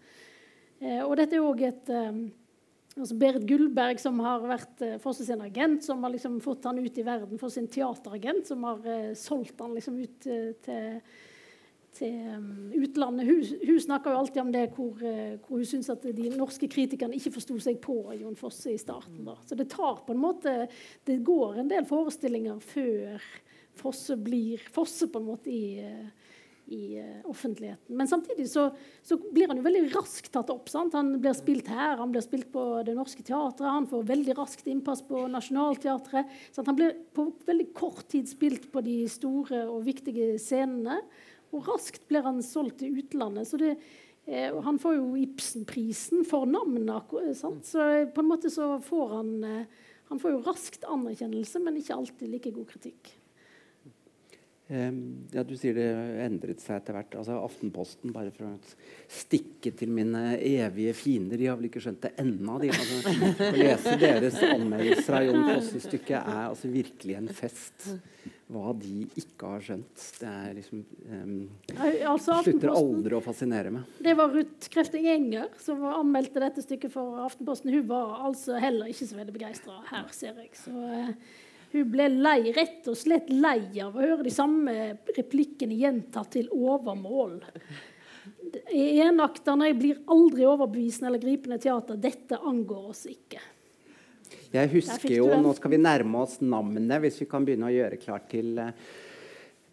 [0.78, 2.20] Eh, og dette er òg et eh,
[2.99, 7.01] altså Berit Gullberg, som har vært eh, sin agent, som har liksom fått han ut
[7.01, 11.03] i verden for sin teateragent, som har eh, solgt han liksom ut til
[11.99, 13.28] til um, utlandet.
[13.28, 16.70] Hun, hun snakker jo alltid om det hvor, uh, hvor hun syns at de norske
[16.70, 19.24] kritikerne ikke forsto seg på Jon Fosse i starten.
[19.26, 19.36] Da.
[19.49, 20.55] Så det tar på en måte
[21.07, 23.22] Det går en del forestillinger før
[23.78, 26.34] Fosse blir Fosse på en måte i, uh,
[26.68, 27.96] i offentligheten.
[27.96, 28.68] Men samtidig så,
[29.03, 30.68] så, blir han jo veldig raskt tatt opp.
[30.68, 30.96] Sant?
[30.99, 34.68] Han blir spilt her, han blir spilt på Det Norske Teatret, han får veldig raskt
[34.68, 36.36] innpass på Nationaltheatret.
[36.59, 41.01] Han blir på veldig kort tid spilt på de store og viktige scenene.
[41.53, 43.49] Og raskt blir han solgt til utlandet.
[43.49, 43.74] så det
[44.26, 47.14] eh, han får jo Ibsenprisen for navnet.
[47.64, 47.84] Så
[48.14, 52.30] på en måte så får han eh, Han får jo raskt anerkjennelse, men ikke alltid
[52.32, 53.11] like god kritikk.
[54.68, 55.86] Ja, Du sier det
[56.26, 57.14] endret seg etter hvert.
[57.16, 58.57] Altså Aftenposten, bare for å
[59.09, 62.59] stikke til mine evige fiender De har vel ikke skjønt det ennå.
[62.61, 63.14] De, altså,
[63.49, 67.88] å lese deres anmeldelser av Jon Fosses stykke er altså virkelig en fest
[68.49, 70.05] hva de ikke har skjønt.
[70.20, 71.34] Det er liksom um,
[72.09, 73.99] altså, slutter aldri å fascinere meg.
[74.05, 77.74] Det var Ruth Krefting Enger som anmeldte dette stykket for Aftenposten.
[77.74, 79.82] Hun var altså heller ikke så veldig begeistra.
[79.90, 80.55] Her ser jeg.
[80.57, 81.12] Så uh,
[81.74, 84.74] hun ble lei, rett og slett lei av å høre de samme
[85.16, 87.42] replikkene gjentatt til overmål.
[88.72, 92.01] Enakterne blir aldri overbevisende eller gripende teater.
[92.01, 93.42] Dette angår oss ikke.
[94.49, 98.01] Jeg husker jo, Nå skal vi nærme oss navnet, hvis vi kan begynne å gjøre
[98.01, 98.72] klart til eh,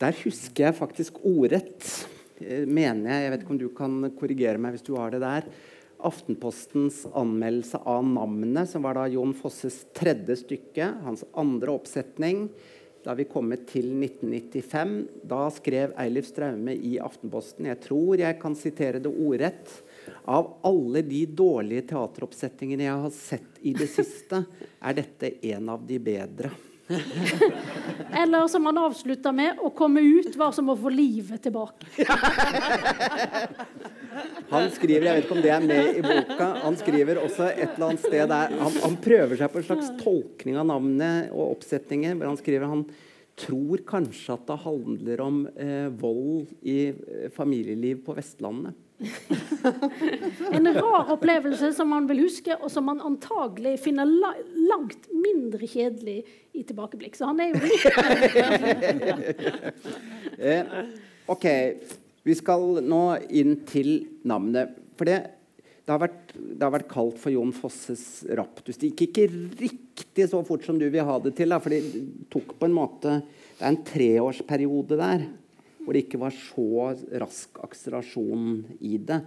[0.02, 1.86] Der husker jeg faktisk ordrett,
[2.42, 3.24] eh, mener jeg.
[3.24, 5.48] Jeg vet ikke om du kan korrigere meg hvis du har det der.
[6.06, 12.50] Aftenpostens anmeldelse av navnet, som var da Jon Fosses tredje stykke, hans andre oppsetning.
[13.06, 14.96] Da vi kommet til 1995,
[15.30, 19.72] da skrev Eilif Straume i Aftenposten Jeg tror jeg kan sitere det ordrett.
[20.26, 24.46] Av alle de dårlige teateroppsetningene jeg har sett i det siste,
[24.82, 26.52] er dette en av de bedre.
[28.22, 31.88] Eller som han avslutta med, å komme ut var som å få livet tilbake.
[34.54, 37.74] han skriver, jeg vet ikke om det er med i boka, han skriver også et
[37.74, 41.58] eller annet sted der Han, han prøver seg på en slags tolkning av navnet og
[41.58, 42.18] oppsetninger.
[42.20, 42.86] hvor Han skriver han
[43.36, 48.78] tror kanskje at det handler om eh, vold i eh, familieliv på Vestlandet.
[50.52, 54.32] en rar opplevelse som man vil huske, og som man antagelig finner la
[54.70, 56.22] langt mindre kjedelig
[56.56, 57.18] i tilbakeblikk.
[57.18, 57.60] Så han er jo
[60.36, 60.68] Eh,
[61.32, 61.46] ok,
[62.28, 64.74] vi skal nå inn til navnet.
[65.00, 65.22] For det,
[65.56, 68.76] det, har, vært, det har vært kalt for Jon Fosses raptus.
[68.82, 69.30] Det gikk ikke
[69.62, 71.56] riktig så fort som du vil ha det til.
[71.56, 71.82] Da, for det
[72.34, 73.22] tok på en måte
[73.56, 75.24] Det er en treårsperiode der
[75.86, 79.22] hvor det ikke var så rask akselerasjon i det.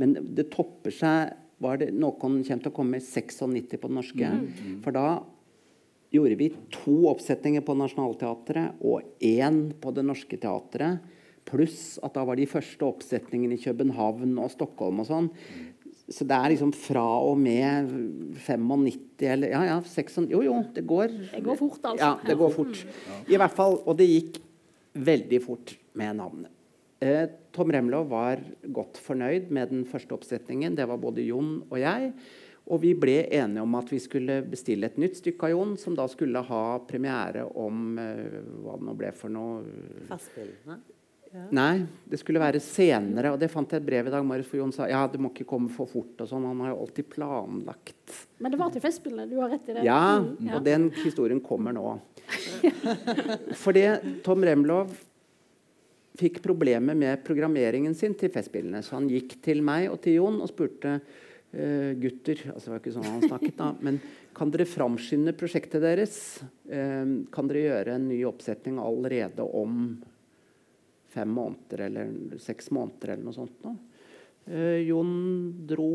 [0.00, 3.96] Men det topper seg var det Noen kommer til å komme i 96 på det
[3.96, 4.30] norske.
[4.36, 4.80] Mm.
[4.84, 5.06] For da
[6.14, 11.12] gjorde vi to oppsetninger på Nationaltheatret og én på Det Norske Teatret.
[11.44, 15.30] Pluss at da var de første oppsetningene i København og Stockholm og sånn.
[16.04, 17.88] Så det er liksom fra og med
[18.44, 22.02] 95 eller Ja, ja, 96 Jo, jo, det går Det går fort, altså.
[22.02, 22.82] Ja, det går fort.
[23.24, 23.78] I hvert fall.
[23.86, 24.42] Og det gikk
[24.94, 26.52] veldig fort med navnet.
[27.04, 30.76] Eh, Tom Remlov var godt fornøyd med den første oppsetningen.
[30.78, 32.12] Det var både Jon og jeg.
[32.64, 35.96] Og vi ble enige om at vi skulle bestille et nytt stykke av Jon, som
[35.98, 39.62] da skulle ha premiere om eh, hva det nå ble for noe
[40.08, 40.80] Festspillene?
[41.34, 41.44] Ja.
[41.50, 43.32] Nei, det skulle være senere.
[43.34, 45.32] Og det fant jeg et brev i dag morges for Jon sa ja, det må
[45.32, 46.14] ikke komme for fort.
[46.22, 48.18] og sånn, Han har jo alltid planlagt.
[48.38, 49.26] Men det var til Festspillene?
[49.28, 49.82] Du har rett i det?
[49.84, 51.96] Ja, mm, og den historien kommer nå.
[53.64, 53.82] Fordi
[54.24, 54.94] Tom Remlov
[56.18, 58.82] fikk problemer med programmeringen sin til Festspillene.
[58.86, 62.82] Så han gikk til meg og til Jon og spurte uh, gutter altså det var
[62.82, 64.00] ikke sånn han snakket da, men
[64.34, 66.18] kan dere framskynde prosjektet deres?
[66.70, 69.96] Uh, kan dere gjøre en ny oppsetning allerede om
[71.14, 73.58] fem måneder eller seks måneder eller noe sånt?
[73.66, 73.74] Nå?
[74.46, 75.12] Uh, Jon
[75.66, 75.90] dro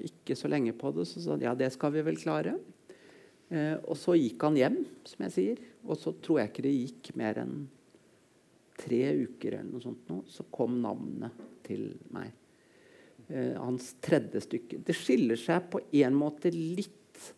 [0.00, 2.56] ikke så lenge på det, så sa han ja, det skal vi vel klare.
[3.84, 4.76] og så gikk han hjem,
[5.06, 5.58] som jeg sier.
[5.84, 7.58] Og så tror jeg ikke det gikk mer enn
[8.78, 12.32] tre uker eller noe sånt nå, så kom navnet til meg.
[13.28, 14.82] Eh, hans tredje stykke.
[14.84, 17.30] Det skiller seg på en måte litt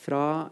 [0.00, 0.50] fra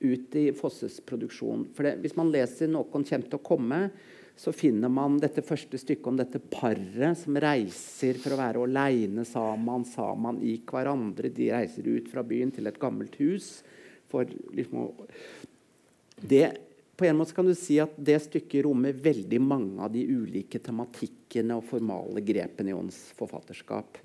[0.00, 1.64] ut i Fosses produksjon.
[1.74, 3.90] For det, hvis man leser 'Noen kommer til å komme',
[4.36, 9.24] så finner man dette første stykket om dette paret som reiser for å være aleine
[9.24, 11.32] sammen, sammen i hverandre.
[11.32, 13.62] De reiser ut fra byen til et gammelt hus.
[14.12, 14.92] For liksom
[16.20, 16.65] det
[16.96, 20.60] på en måte kan du si at det stykket rommer veldig mange av de ulike
[20.64, 24.00] tematikkene og formale grepene i Jons forfatterskap.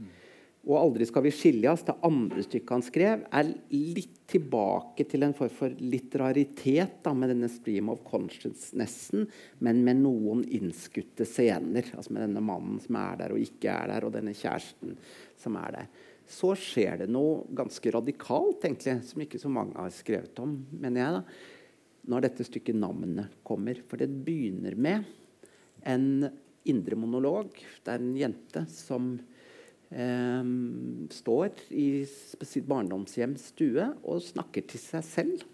[0.62, 5.24] Og 'Aldri skal vi skilje oss', det andre stykket han skrev, er litt tilbake til
[5.26, 9.26] en form for litteraritet da, med denne 'stream of consciousnessen',
[9.60, 11.90] men med noen innskutte scener.
[11.96, 14.98] Altså med denne mannen som er der og ikke er der, og denne kjæresten
[15.36, 15.88] som er der.
[16.28, 21.02] Så skjer det noe ganske radikalt, egentlig, som ikke så mange har skrevet om, mener
[21.02, 21.12] jeg.
[21.12, 21.24] da
[22.10, 23.78] når dette stykket 'Navnet' kommer.
[23.88, 25.06] For det begynner med
[25.86, 26.30] en
[26.66, 27.54] indre monolog.
[27.84, 29.14] Det er en jente som
[29.90, 30.44] eh,
[31.14, 35.48] står i sitt barndomshjems stue og snakker til seg selv.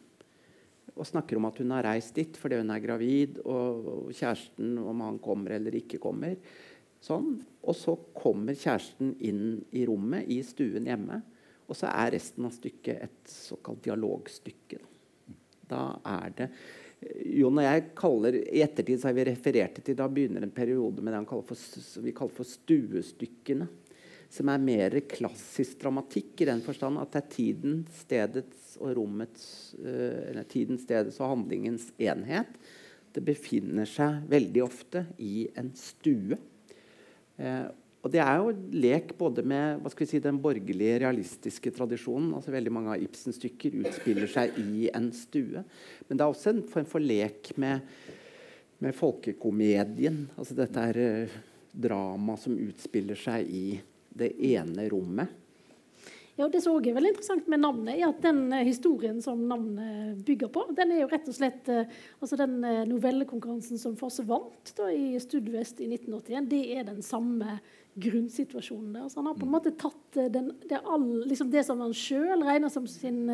[0.97, 5.05] Og snakker om at hun har reist dit fordi hun er gravid, og kjæresten om
[5.05, 6.39] han kommer eller ikke kommer.
[7.03, 7.37] Sånn.
[7.61, 11.21] Og så kommer kjæresten inn i rommet i stuen hjemme.
[11.67, 14.79] Og så er resten av stykket et såkalt dialogstykke.
[14.79, 14.96] Da
[15.71, 16.51] er det
[17.29, 21.03] Jon og jeg kaller I ettertid så har vi referert til Da begynner en periode
[21.03, 21.67] med det kaller for,
[22.01, 23.67] vi kaller for stuestykkene.
[24.33, 29.45] Som er mer klassisk dramatikk i den forstand at det er tiden, stedets og rommets
[29.79, 32.57] uh, eller tiden, stedets og handlingens enhet.
[33.15, 36.35] Det befinner seg veldig ofte i en stue.
[37.39, 37.69] Uh,
[38.07, 42.29] og det er jo lek både med hva skal vi si, den borgerlige, realistiske tradisjonen.
[42.37, 45.63] altså Veldig mange av Ibsens stykker utspiller seg i en stue.
[46.07, 47.83] Men det er også en form for lek med,
[48.79, 50.21] med folkekomedien.
[50.39, 51.35] Altså dette er uh,
[51.75, 53.65] drama som utspiller seg i
[54.17, 55.35] det ene rommet.
[56.37, 59.41] Ja, Det som også er veldig interessant med navnet, er at den uh, historien som
[59.49, 61.89] navnet bygger på, den er jo rett og slett uh,
[62.21, 62.59] altså Den
[62.89, 67.57] novellekonkurransen som Fosse vant da, i Studvest i 1981, det er den samme
[67.97, 69.07] grunnsituasjonen der.
[69.09, 71.95] Så han har på en måte tatt eh, den, det, all, liksom det, som han
[71.97, 73.25] sjøl regner som sin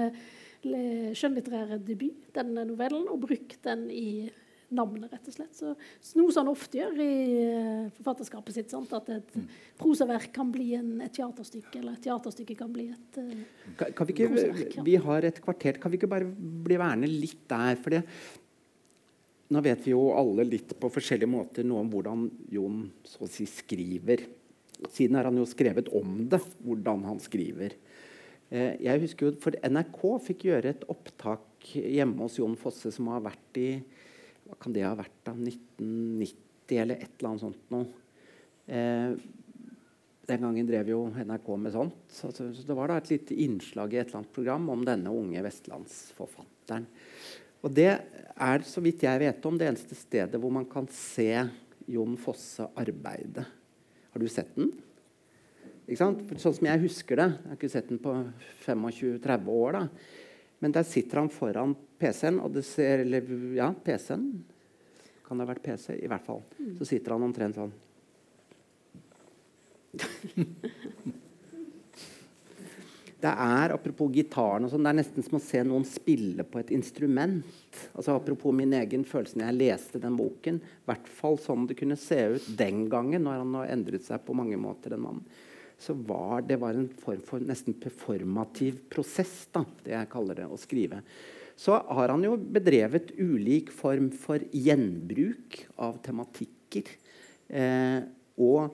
[0.64, 4.30] skjønnlitterære debut, den novellen, og brukt den i
[4.76, 5.54] navnet, rett og slett.
[5.58, 5.74] Så,
[6.20, 7.16] noe som han ofte gjør i
[7.48, 8.74] uh, forfatterskapet sitt.
[8.74, 8.94] Sant?
[8.98, 9.48] At et mm.
[9.80, 13.34] prosaverk kan bli en, et teaterstykke, eller et teaterstykke kan bli et uh,
[13.80, 15.82] kan, kan vi, ikke, vi har et kvarter.
[15.82, 17.80] Kan vi ikke bare bli værende litt der?
[17.82, 18.04] For det,
[19.54, 23.32] nå vet vi jo alle litt på forskjellige måter noe om hvordan Jon så å
[23.32, 24.26] si skriver.
[24.92, 27.76] Siden har han jo skrevet om det, hvordan han skriver.
[28.54, 33.10] Eh, jeg husker jo, for NRK fikk gjøre et opptak hjemme hos Jon Fosse som
[33.14, 33.70] har vært i
[34.54, 37.88] hva kan det ha vært da, 1990 eller et eller annet sånt noe.
[38.70, 39.16] Eh,
[40.30, 41.98] den gangen drev jo NRK med sånt.
[42.14, 45.12] Så, så det var da et lite innslag i et eller annet program om denne
[45.12, 46.86] unge vestlandsforfatteren.
[47.64, 51.32] Og det er, så vidt jeg vet om, det eneste stedet hvor man kan se
[51.92, 53.46] Jon Fosse arbeide.
[54.14, 54.72] Har du sett den?
[56.00, 57.30] Sånn som jeg husker det.
[57.34, 58.14] Jeg har ikke sett den på
[58.64, 59.80] 25-30 år.
[59.80, 59.88] da.
[60.64, 64.30] Men der sitter han foran PC-en, og det ser Eller ja, PC-en.
[65.24, 65.98] Kan det ha vært PC?
[66.00, 66.40] I hvert fall.
[66.80, 67.74] Så sitter han omtrent sånn.
[73.24, 76.60] Det er apropos gitaren og sånn, det er nesten som å se noen spille på
[76.60, 77.46] et instrument.
[77.96, 80.58] Altså Apropos min egen følelse når jeg leste den boken.
[80.60, 84.26] I hvert fall sånn det kunne se ut den gangen, når han har endret seg
[84.28, 84.92] på mange måter.
[84.92, 85.24] den mannen
[85.84, 90.48] så var det var en form for nesten performativ prosess, da, det jeg kaller det,
[90.48, 91.02] å skrive.
[91.60, 96.88] Så har han jo bedrevet ulik form for gjenbruk av tematikker.
[97.54, 98.00] Eh,
[98.42, 98.74] og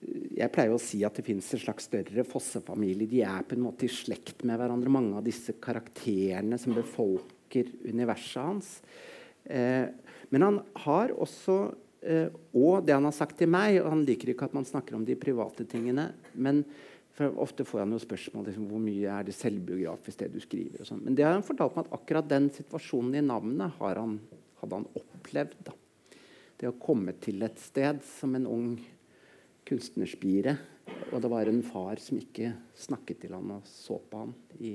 [0.00, 3.08] jeg pleier å si at det finnes en slags større fossefamilie.
[3.10, 7.68] De er på en måte i slekt med hverandre, mange av disse karakterene som befolker
[7.84, 8.72] universet hans.
[9.44, 9.90] Eh,
[10.30, 11.54] men han har også
[12.06, 14.94] eh, Og det han har sagt til meg og Han liker ikke at man snakker
[14.98, 16.10] om de private tingene.
[16.34, 16.64] Men
[17.40, 20.84] ofte får han jo spørsmål liksom, hvor mye er det selvbiografisk det du skriver.
[20.88, 21.02] Sånn.
[21.04, 24.16] Men det har han fortalt meg at akkurat den situasjonen i navnet han,
[24.62, 25.58] hadde han opplevd.
[25.66, 25.76] Da.
[26.60, 28.72] Det å komme til et sted som en ung
[29.68, 30.56] kunstnerspire.
[31.10, 34.74] Og det var en far som ikke snakket til han og så på han i,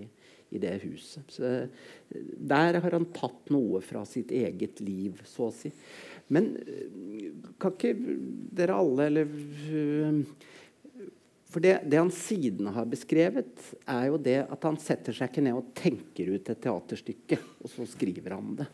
[0.56, 1.26] i det huset.
[1.32, 1.52] Så
[2.10, 5.72] der har han tatt noe fra sitt eget liv, så å si.
[6.34, 6.54] Men
[7.62, 7.94] kan ikke
[8.56, 9.34] dere alle eller
[11.56, 15.44] For det, det, han siden har beskrevet, er jo det at han setter seg ikke
[15.46, 18.66] ned og tenker ut et teaterstykke, og så skriver han det.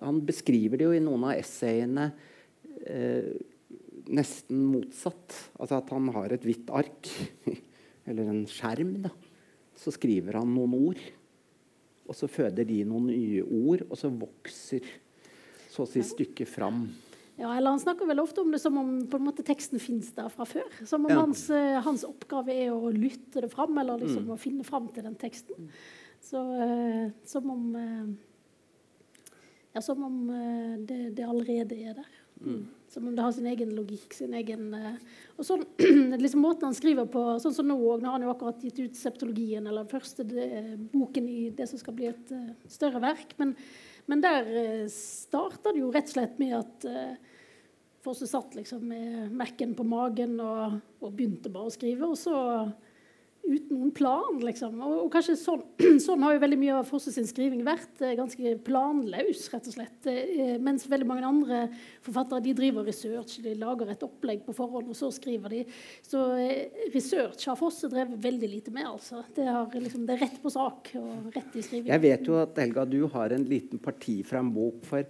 [0.00, 2.06] Han beskriver det jo i noen av essayene.
[2.80, 3.28] Eh,
[4.08, 5.36] nesten motsatt.
[5.60, 7.12] Altså at han har et hvitt ark,
[8.08, 8.96] eller en skjerm.
[9.04, 9.12] Da.
[9.76, 11.02] Så skriver han noen ord.
[12.08, 14.88] Og så føder de noen nye ord, og så vokser
[15.68, 16.86] så å si stykket fram.
[17.36, 20.08] Ja, eller Han snakker vel ofte om det som om på en måte teksten fins
[20.16, 20.70] der fra før.
[20.88, 21.18] Som om ja.
[21.20, 24.32] hans, uh, hans, oppgave er å lytte det fram, eller liksom mm.
[24.32, 25.68] å finne fram til den teksten.
[26.24, 28.14] Så uh, som om uh,
[29.76, 30.22] Ja, som om
[30.88, 32.12] det, det, allerede er der.
[32.40, 32.62] Mm.
[32.88, 34.14] Som om det har sin egen logikk.
[34.14, 34.70] sin egen...
[34.74, 34.94] Uh,
[35.36, 35.64] og sånn,
[36.24, 38.96] liksom Måten han skriver på sånn som nå òg, har han jo akkurat gitt ut
[38.96, 40.48] septologien, eller første det,
[40.94, 43.36] boken i det som skal bli et uh, større verk.
[43.40, 43.52] Men,
[44.10, 47.32] men der uh, starta det jo rett og slett med at uh,
[48.06, 52.06] Fosse satt liksom med Mac-en på magen og, og, begynte bare å skrive.
[52.06, 52.36] Og så
[53.46, 54.76] uten noen plan, liksom.
[54.82, 55.62] Og, og kanskje sånn,
[56.06, 59.76] sånn, har jo veldig mye av Fosse sin skriving vært eh, ganske planløs, rett og
[59.76, 60.08] slett.
[60.10, 61.60] Eh, mens veldig mange andre
[62.04, 65.62] forfattere de driver research, de lager et opplegg på forhånd, og så skriver de.
[66.06, 69.22] Så eh, research har Fosse drevet veldig lite med, altså.
[69.36, 71.90] Det, har, liksom, det er rett på sak og rett i skriving.
[71.92, 75.06] Jeg vet jo at Helga, du har en liten parti fra en bok for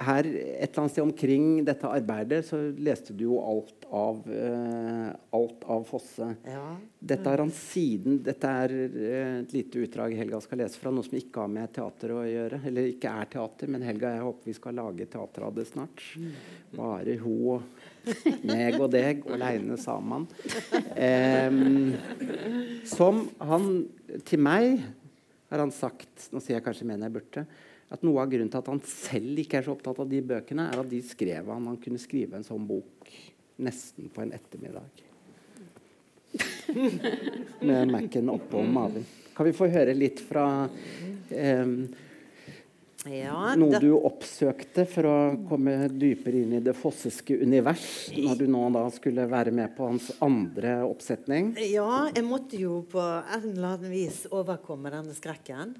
[0.00, 5.08] her et eller annet sted omkring dette arbeidet så leste du jo alt av, uh,
[5.36, 6.28] alt av Fosse.
[6.46, 6.64] Ja.
[6.98, 11.06] Dette har han siden Dette er uh, et lite utdrag Helga skal lese fra noe
[11.06, 12.62] som ikke har med teater å gjøre.
[12.70, 16.04] Eller ikke er teater, men Helga, jeg håper vi skal lage teater av det snart.
[16.76, 20.28] Bare ho og meg og deg aleine sammen.
[20.96, 21.92] Um,
[22.88, 23.68] som han
[24.26, 24.80] til meg
[25.50, 27.44] har han sagt Nå sier jeg kanskje mer enn jeg burde
[27.90, 30.68] at noe av grunnen til at han selv ikke er så opptatt av de bøkene,
[30.70, 33.10] er at de skrev han han kunne skrive en sånn bok
[33.60, 35.06] nesten på en ettermiddag.
[37.66, 39.04] Med Mac-en oppå maven.
[39.34, 40.44] Kan vi få høre litt fra
[41.34, 41.74] eh,
[43.08, 45.16] ja, noe du oppsøkte for å
[45.48, 49.88] komme dypere inn i det fosseske univers, når du nå da skulle være med på
[49.88, 51.54] hans andre oppsetning?
[51.72, 55.74] Ja, jeg måtte jo på en eller annen vis overkomme denne skrekken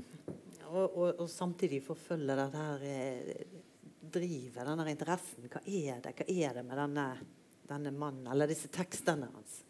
[0.70, 3.42] og, og, og samtidig forfølge den her eh,
[4.12, 5.48] driver denne interessen.
[5.50, 7.06] Hva er det, Hva er det med denne,
[7.68, 9.60] denne mannen, eller disse tekstene hans?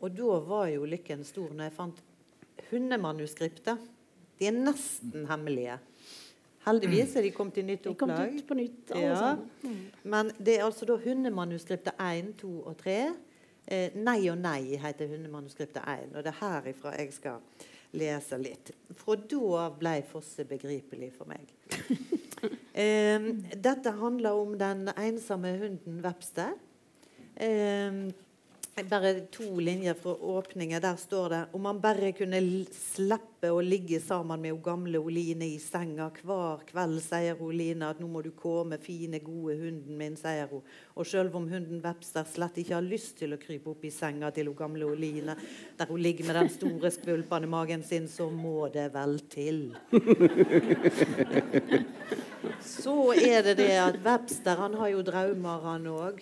[0.00, 2.02] Og da var jo lykken stor når jeg fant
[2.70, 3.88] hundemanuskriptet.
[4.40, 5.76] De er nesten hemmelige.
[6.64, 8.36] Heldigvis er de kommet i nytt opplag.
[8.36, 9.34] Ut på nytt, ja.
[9.64, 9.80] mm.
[10.12, 12.96] Men det er altså da hundemanuskriptet 1, 2 og 3.
[13.70, 16.14] Eh, nei og nei heter hundemanuskriptet 1.
[16.14, 17.40] Og det er herifra jeg skal
[17.96, 18.72] lese litt.
[18.96, 21.50] Fra da ble Fosse begripelig for meg.
[22.84, 26.52] eh, dette handler om den ensomme hunden Vepste.
[27.34, 28.02] Eh,
[28.88, 30.82] bare to linjer fra åpningen.
[30.82, 32.40] Der står det om han bare kunne
[32.74, 38.00] slippe å ligge sammen med hun gamle Oline i senga hver kveld, sier Oline at
[38.00, 40.62] nå må du komme, fine, gode hunden min, sier hun.
[40.94, 44.30] Og selv om hunden Webster slett ikke har lyst til å krype opp i senga
[44.34, 45.36] til hun gamle Oline,
[45.78, 49.74] der hun ligger med den store skvulpen i magen sin, så må det vel til.
[52.60, 56.20] Så er det det at Webster han har jo drømmer, han òg.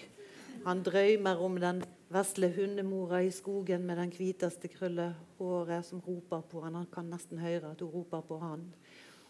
[0.65, 1.83] Han drømmer om den
[2.13, 6.79] vesle hundemora i skogen med den hviteste krøllehåret som roper på han.
[6.81, 8.65] Han kan nesten høre at hun roper på han.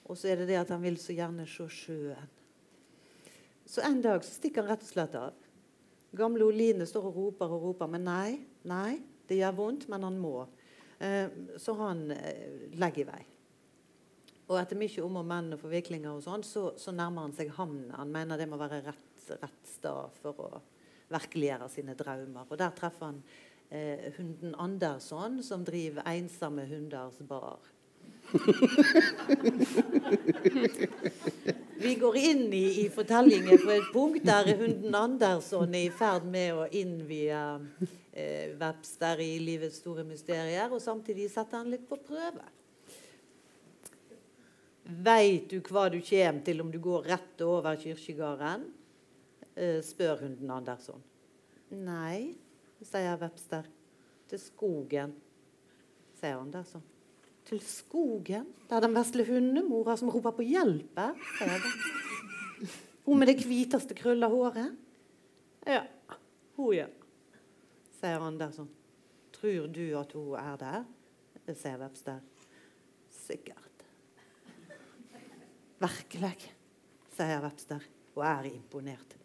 [0.06, 2.34] Og så er det det at han vil så gjerne se sjøen.
[3.68, 5.48] Så en dag så stikker han rett og slett av.
[6.16, 8.94] Gamle Oline står og roper og roper, men nei, nei,
[9.28, 10.46] det gjør vondt, men han må.
[11.04, 11.28] Eh,
[11.60, 13.20] så han eh, legger i vei.
[14.48, 17.52] Og etter mye om og men og forviklinger og sånn, så, så, nærmer han seg
[17.58, 17.92] havnen.
[17.98, 20.62] Han mener det må være rett, rett sted for å
[21.12, 22.46] virkeliggjøre sine drømmer.
[22.48, 23.22] Og Der treffer han
[23.70, 27.59] eh, hunden Andersson, som driver Ensomme hunders bar.
[31.78, 36.24] Vi går inn i, i fortellingen på et punkt der hunden Andersson er i ferd
[36.28, 37.59] med å innvie
[38.12, 42.44] eh, Webster i livets store mysterier, og samtidig setter han litt på prøve.
[44.88, 48.77] Veit du hva du kommer til om du går rett over kirkegården?
[49.59, 51.00] Eh, spør hunden Andersson.
[51.74, 52.36] Nei,
[52.86, 53.66] sier Webster.
[54.30, 55.16] Til skogen,
[56.20, 56.84] sier Andersson.
[57.48, 58.46] Til skogen?
[58.70, 62.78] Der den vesle hundemora som roper på hjelp er, sier Webster.
[63.09, 64.76] Hun med det hviteste krølla håret?
[65.66, 65.82] Ja,
[66.54, 66.86] hun, ja,
[67.98, 68.70] sier Andersson.
[69.34, 70.88] Tror du at hun er der?
[71.48, 72.22] sier Webster.
[73.26, 73.86] Sikkert.
[75.82, 76.52] Virkelig,
[77.16, 79.17] sier Webster og er imponert.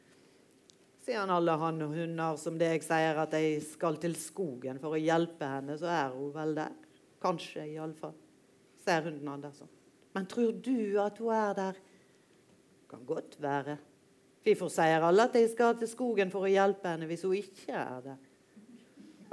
[1.03, 5.01] Siden alle han og hunder som deg sier at de skal til skogen for å
[5.01, 6.75] hjelpe henne, så er hun vel der.
[7.23, 8.13] Kanskje, iallfall.
[8.83, 9.71] Sier hunden Andersson.
[10.15, 11.81] Men tror du at hun er der?
[12.91, 13.75] Kan godt være.
[14.43, 17.75] Hvorfor sier alle at de skal til skogen for å hjelpe henne hvis hun ikke
[17.79, 18.23] er der?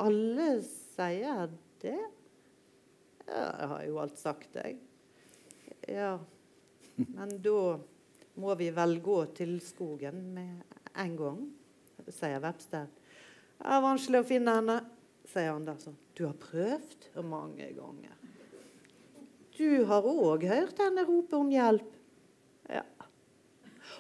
[0.03, 1.99] Alle sier det.
[3.31, 4.81] Ja, jeg har jo alt sagt, jeg.
[5.87, 6.17] Ja,
[6.99, 7.79] men da
[8.43, 11.41] må vi vel gå til skogen med en gang
[12.09, 12.89] sier Webster.
[13.61, 14.79] Det er vanskelig å finne henne,
[15.29, 15.97] sier Andersson.
[16.17, 18.17] Du har prøvd mange ganger.
[19.59, 21.93] Du har òg hørt henne rope om hjelp.
[22.71, 22.87] Ja.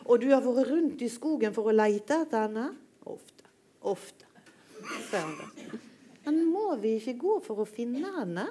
[0.07, 2.70] Og du har vært rundt i skogen for å leite etter henne?
[3.05, 3.44] Ofte.
[3.90, 4.26] Ofte,
[5.11, 5.86] sier Andersson.
[6.24, 8.48] Men må vi ikke gå for å finne henne?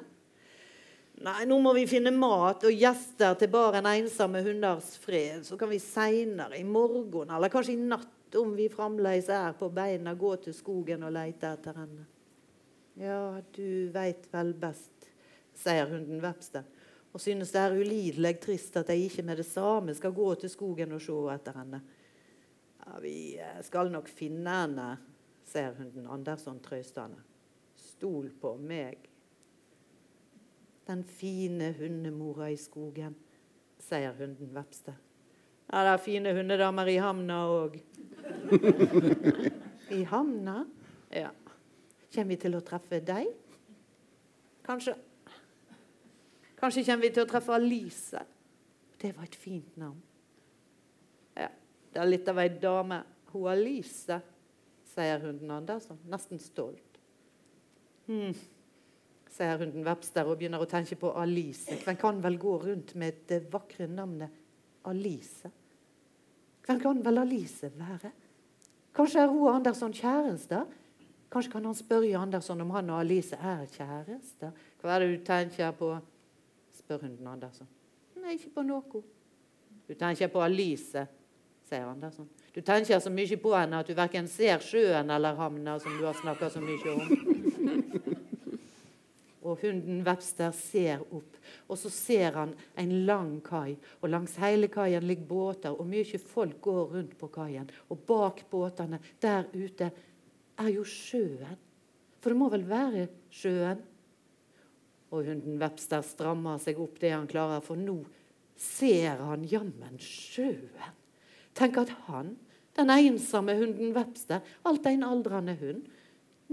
[1.19, 5.43] Nei, nå må vi finne mat og gjester til baren ensomme hunders fred.
[5.47, 9.69] Så kan vi seinere, i morgen eller kanskje i natt, om vi fremdeles er på
[9.73, 12.05] beina, gå til skogen og leite etter henne.
[12.99, 15.07] Ja, du veit vel best,
[15.55, 16.65] sier hunden Vepste,
[17.13, 20.51] og synes det er ulidelig trist at jeg ikke med det samme skal gå til
[20.51, 21.79] skogen og se etter henne.
[22.83, 24.89] Ja, vi eh, skal nok finne henne,
[25.47, 27.23] sier hunden Andersson trøstende.
[27.79, 29.07] Stol på meg.
[30.89, 33.15] Den fine hundemora i skogen,
[33.79, 34.97] sier hunden Webster.
[35.69, 37.75] Ja, det er fine hundedamer i havna òg.
[39.99, 40.63] I havna?
[41.13, 41.29] Ja.
[42.09, 43.29] Kommer vi til å treffe deg?
[44.65, 44.95] Kanskje
[46.59, 48.19] Kanskje kommer vi til å treffe Alice.
[48.99, 50.01] Det var et fint navn.
[51.37, 51.47] Ja,
[51.93, 52.97] det er litt av ei dame.
[53.29, 54.17] Hun Alice,
[54.89, 56.99] sier hunden Andersson, nesten stolt.
[58.09, 58.33] Hm,
[59.31, 61.79] sier hunden Webster og begynner å tenke på Alice.
[61.85, 64.38] Hvem kan vel gå rundt med det vakre navnet
[64.85, 65.51] Alice?
[66.65, 68.11] Hvem kan vel Alice være?
[68.95, 70.65] Kanskje er hun og Andersson kjærester?
[71.31, 74.51] Kanskje kan han spørre Andersson om han og Alice er kjærester?
[74.81, 75.97] Hva er det du tenker på?
[76.73, 77.67] spør hunden Andersson.
[78.21, 79.01] Nei, ikke på noe.
[79.87, 81.05] Du tenker på Alice,
[81.69, 82.29] sier Andersson.
[82.55, 86.05] Du tenker så mye på henne at du verken ser sjøen eller havna, som du
[86.07, 87.98] har snakka så mye om.
[89.49, 93.73] Og hunden Webster ser opp, og så ser han en lang kai.
[94.03, 97.69] Og langs hele kaien ligger båter, og mye folk går rundt på kaien.
[97.89, 99.89] Og bak båtene, der ute,
[100.59, 101.57] er jo sjøen.
[102.19, 103.81] For det må vel være sjøen?
[105.09, 108.03] Og hunden Webster strammer seg opp det han klarer, for nå
[108.59, 110.93] ser han jammen sjøen.
[111.57, 112.35] Tenk at han,
[112.77, 115.87] den ensomme hunden Webster, alt en aldrende hund,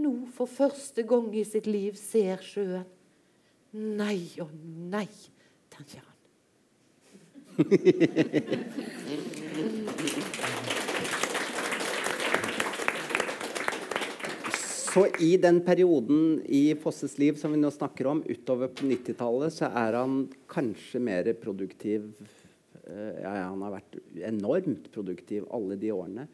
[0.00, 2.84] nå for første gang i sitt liv ser sjøen.
[3.76, 4.52] Nei og
[4.92, 5.08] nei,
[5.72, 6.12] tenker han.
[14.96, 19.52] så i den perioden i Fosses liv som vi nå snakker om, utover på 90-tallet,
[19.52, 22.06] så er han kanskje mer produktiv
[22.88, 26.24] uh, ja, Han har vært enormt produktiv alle de årene.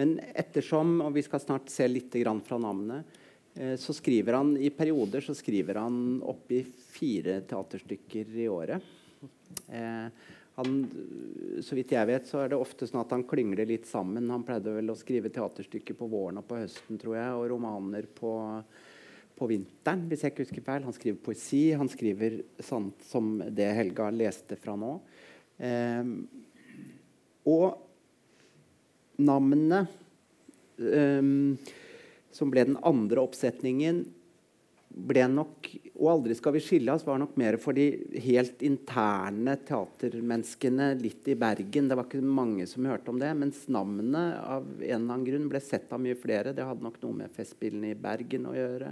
[0.00, 2.14] Men ettersom, og vi skal snart se litt
[2.46, 3.16] fra navnet,
[3.58, 6.62] uh, så skriver han i perioder så skriver han oppi
[6.92, 8.92] fire teaterstykker i året.
[9.68, 10.08] Uh,
[10.54, 10.72] han,
[11.64, 14.28] så vidt jeg vet, så er det ofte sånn at han klyngler litt sammen.
[14.32, 18.08] Han pleide vel å skrive teaterstykker på våren og på høsten, tror jeg, og romaner
[18.18, 18.32] på,
[19.38, 20.84] på vinteren, hvis jeg ikke husker feil.
[20.84, 21.62] Han skriver poesi.
[21.78, 24.92] Han skriver sånt som det Helga leste fra nå.
[25.56, 26.12] Eh,
[27.48, 27.66] og
[29.20, 29.90] navnet
[30.78, 31.56] um,
[32.32, 34.04] som ble den andre oppsetningen,
[34.92, 35.70] ble nok
[36.02, 37.84] Og 'Aldri skal vi skille oss' var nok mer for de
[38.24, 41.86] helt interne teatermenneskene litt i Bergen.
[41.88, 43.30] Det var ikke mange som hørte om det.
[43.38, 46.52] Mens navnet av en eller annen grunn ble sett av mye flere.
[46.52, 48.90] Det hadde nok noe med Festspillene i Bergen å gjøre.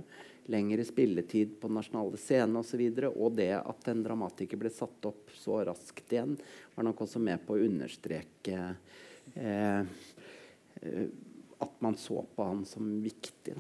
[0.55, 2.79] Lengre spilletid på Nasjonale scener osv.
[2.79, 6.39] Og, så og det at en dramatiker ble satt opp så raskt igjen,
[6.77, 8.77] var nok også med på å understreke
[9.35, 9.83] eh
[11.61, 13.57] at man så på han som viktig.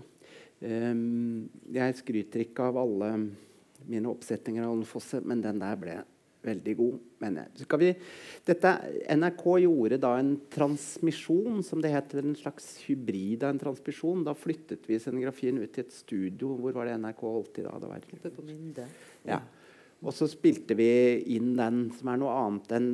[0.61, 3.11] Um, jeg skryter ikke av alle
[3.89, 6.01] mine oppsetninger av Fosse, men den der ble
[6.45, 6.99] veldig god.
[7.81, 7.89] Vi,
[8.49, 8.71] dette,
[9.13, 12.23] NRK gjorde da en transmisjon, som det heter.
[12.23, 14.25] En slags hybrid av en transmisjon.
[14.25, 16.55] Da flyttet vi scenografien ut til et studio.
[16.61, 17.77] Hvor var det NRK holdt til da?
[17.77, 18.89] Oppe på Minde.
[19.29, 19.43] Ja.
[20.01, 20.89] Og så spilte vi
[21.37, 22.91] inn den, som er noe annet enn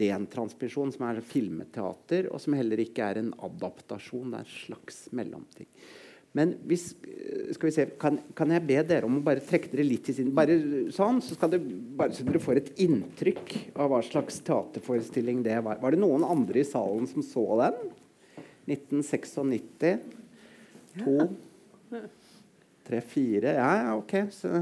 [0.00, 4.30] ren transmisjon, som er filmteater, og som heller ikke er en adaptasjon.
[4.32, 5.68] Det er en slags mellomting.
[6.32, 6.86] Men hvis,
[7.52, 10.16] skal vi se, kan, kan, jeg be dere om å bare trekke dere litt til
[10.16, 10.32] siden?
[10.36, 10.56] Bare
[10.94, 11.60] sånn, så, skal det,
[11.98, 15.82] bare så dere får et inntrykk av hva slags teaterforestilling det var.
[15.82, 17.92] Var det noen andre i salen som så den?
[18.72, 20.18] 1996?
[21.02, 21.18] To?
[22.88, 23.04] Tre?
[23.12, 23.52] Fire?
[23.58, 24.16] Ja, ja, ok.
[24.32, 24.56] Så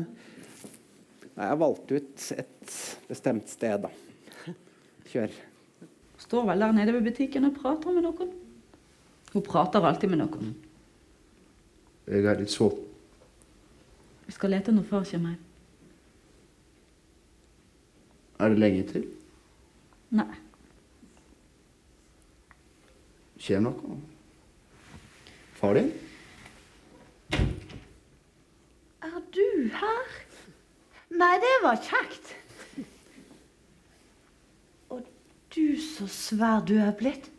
[1.41, 4.10] jeg valgte ut et bestemt sted, da.
[5.11, 5.35] Kjør.
[6.21, 8.35] Står vel der nede ved butikken og prater med noen.
[9.33, 10.55] Hun prater alltid med noen.
[12.11, 12.75] Jeg er litt sår.
[14.27, 15.47] Vi skal lete når far kommer hjem.
[18.41, 19.03] Er det lenge til?
[20.17, 20.31] Nei.
[23.41, 23.99] Skjer noe?
[25.59, 25.91] Far din?
[29.05, 29.47] Er du
[29.81, 30.15] her?
[31.11, 32.33] Nei, det var kjekt.
[34.91, 35.05] Og
[35.55, 37.31] du, så svær du er blitt.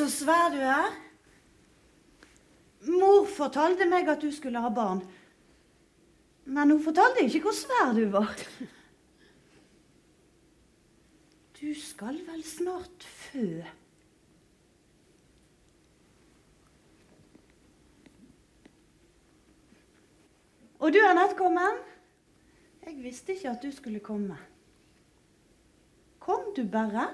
[0.00, 0.92] så svær du er.
[2.88, 5.02] Mor fortalte meg at du skulle ha barn.
[6.48, 8.32] Men hun fortalte ikke hvor svær du var.
[11.60, 13.60] Du skal vel snart fø?
[20.80, 21.82] Og du nett kommet?
[22.86, 24.38] Jeg visste ikke at du skulle komme.
[26.20, 27.10] Kom du bare?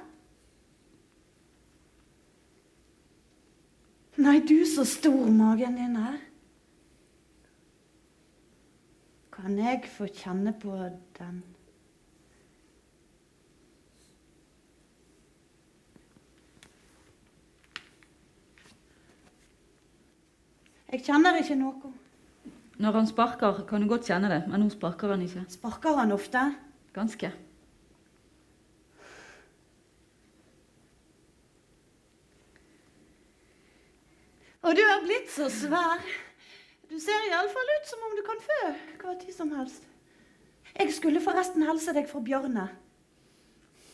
[4.17, 6.23] Nei, du, så stor magen din er.
[9.35, 10.79] Kan jeg få kjenne på
[11.19, 11.43] den?
[20.97, 21.91] Jeg kjenner ikke noe.
[22.81, 25.43] Når han sparker, kan du godt kjenne det, men nå sparker han ikke.
[25.53, 26.41] Sparker han ofte?
[26.97, 27.29] Ganske.
[34.65, 36.01] Og du er blitt så svær.
[36.89, 38.73] Du ser iallfall ut som om du kan fø
[39.05, 39.85] hva tid som helst.
[40.81, 42.71] Jeg skulle forresten helse deg fra Bjørne.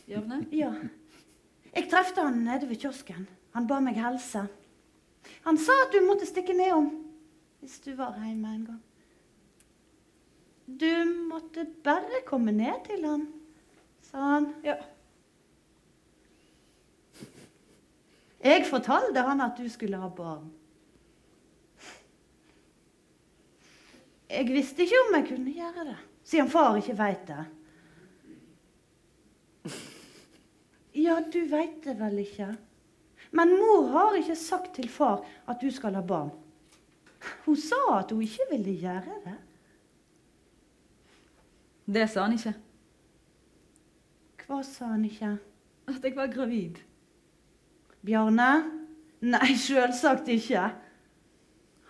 [0.07, 0.45] Bjørne?
[0.55, 0.70] Ja.
[1.74, 3.27] Jeg trefte han nede ved kiosken.
[3.59, 4.47] Han ba meg helse.
[5.44, 6.90] Han sa at du måtte stikke nedom
[7.62, 8.81] hvis du var hjemme en gang.
[10.66, 13.28] Du måtte bare komme ned til han,
[14.02, 14.48] sa han.
[14.66, 14.77] Ja.
[18.43, 20.51] Jeg fortalte han at du skulle ha barn.
[24.32, 27.43] Jeg visste ikke om jeg kunne gjøre det, siden far ikke veit det.
[30.98, 32.51] Ja, du veit det vel ikke?
[33.33, 36.31] Men mor har ikke sagt til far at du skal ha barn.
[37.47, 39.39] Hun sa at hun ikke ville gjøre det.
[41.93, 42.55] Det sa han ikke.
[44.47, 45.33] Hva sa han ikke?
[45.89, 46.79] At jeg var gravid.
[48.05, 48.51] Bjarne?
[49.23, 50.65] Nei, sjølsagt ikke.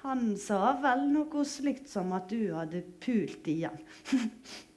[0.02, 3.78] Han sa vel noe slikt som at du hadde pult igjen.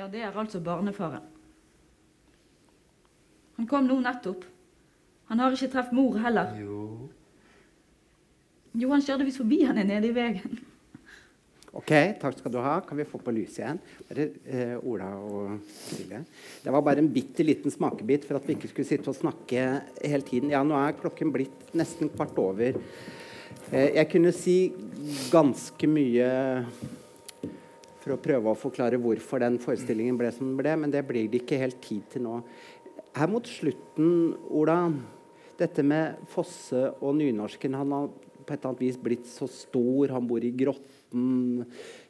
[0.00, 1.26] Ja, det er altså barnefaren.
[3.58, 4.46] Han kom nå nettopp.
[5.28, 6.54] Han har ikke truffet mor heller.
[6.56, 6.84] Jo.
[8.80, 10.54] Jo, han kjørte visst forbi henne nede i veien.
[11.76, 12.78] Ok, takk skal du ha.
[12.86, 13.82] Kan vi få på lyset igjen?
[14.08, 16.22] Bare, eh, Ola og Silje.
[16.64, 19.66] Det var bare en bitte liten smakebit for at vi ikke skulle sitte og snakke
[20.00, 20.50] hele tiden.
[20.50, 22.80] Ja, nå er klokken blitt nesten kvart over.
[23.68, 24.56] Eh, jeg kunne si
[25.30, 26.32] ganske mye
[28.00, 31.28] for å prøve å forklare hvorfor den forestillingen ble som den ble, men det blir
[31.30, 32.40] det ikke helt tid til nå.
[33.16, 34.78] Her mot slutten, Ola,
[35.60, 38.10] dette med Fosse og nynorsken Han har
[38.50, 40.10] på et eller annet vis blitt så stor.
[40.14, 41.64] Han bor i Grotten.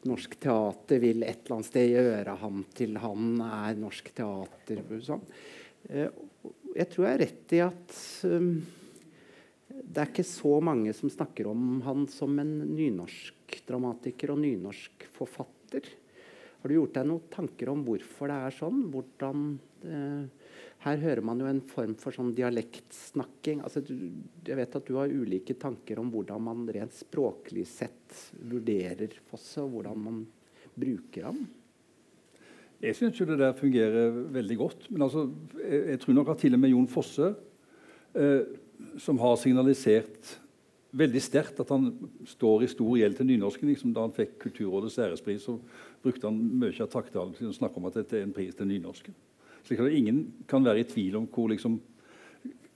[0.09, 4.81] Norsk teater vil et eller annet sted gjøre ham til han er norsk teater.
[5.05, 5.25] Sånn.
[5.89, 6.09] Eh,
[6.71, 7.95] Jeg tror jeg har rett i at
[8.31, 8.53] um,
[9.69, 14.39] det er ikke så mange som snakker om han som en nynorsk dramatiker og
[15.71, 15.97] nynorskforfatter.
[16.61, 18.81] Har du gjort deg noen tanker om hvorfor det er sånn?
[18.93, 20.25] Hvordan, eh,
[20.85, 23.63] her hører man jo en form for sånn dialektsnakking.
[23.63, 24.13] Altså, du,
[24.45, 29.63] jeg vet at du har ulike tanker om hvordan man rent språklig sett vurderer Fosse,
[29.63, 30.27] og hvordan man
[30.77, 31.49] bruker ham.
[32.81, 34.91] Jeg syns jo det der fungerer veldig godt.
[34.91, 37.35] Men altså, jeg, jeg tror nok at til og med Jon Fosse,
[38.15, 38.45] eh,
[38.99, 40.41] som har signalisert
[40.97, 41.91] veldig sterkt at han
[42.27, 45.59] står i stor gjeld til nynorsken liksom, Da han fikk Kulturrådets ærespris, så
[46.03, 48.69] brukte han mye av takketalen til å snakke om at dette er en pris til
[48.71, 49.15] nynorsken.
[49.61, 51.79] At ingen kan være i tvil om hvor, liksom,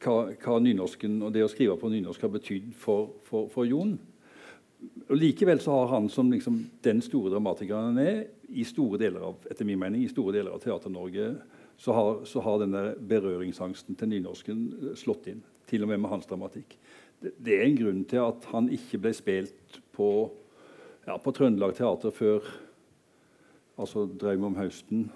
[0.04, 3.96] hva, hva nynorsken og det å skrive på nynorsk har betydd for, for, for Jon.
[5.08, 8.24] Og Likevel så har han som liksom, den store dramatikeren han er,
[8.54, 11.32] i store deler av etter min mening, i store deler av Teater-Norge
[11.80, 15.40] så har, så har denne berøringsangsten til nynorsken slått inn.
[15.66, 16.76] Til og med med hans dramatikk.
[17.22, 20.08] Det, er en grunn til at han ikke ble spilt på,
[21.06, 22.48] ja, på Trøndelag Teater før
[23.78, 25.08] altså 'Drøm om høsten'.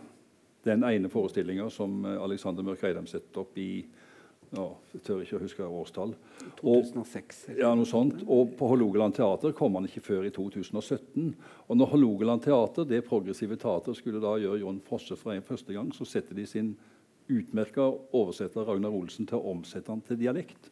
[0.64, 3.86] Den ene forestillinga som eh, Alexander Mørk Eidem satte opp i
[4.48, 4.64] ja,
[4.94, 6.14] jeg tør ikke å huske årstall.
[6.62, 7.40] Og, 2006.
[7.58, 8.22] ja, noe sånt.
[8.24, 11.34] Og på Hålogaland Teater kom han ikke før i 2017.
[11.68, 15.76] Og når Hålogaland Teater, det progressive teater, skulle da gjøre John Fosse for en første
[15.76, 16.72] gang, så setter de sin
[17.28, 20.70] utmerka oversetter Ragnar Olsen til å omsette han til dialekt.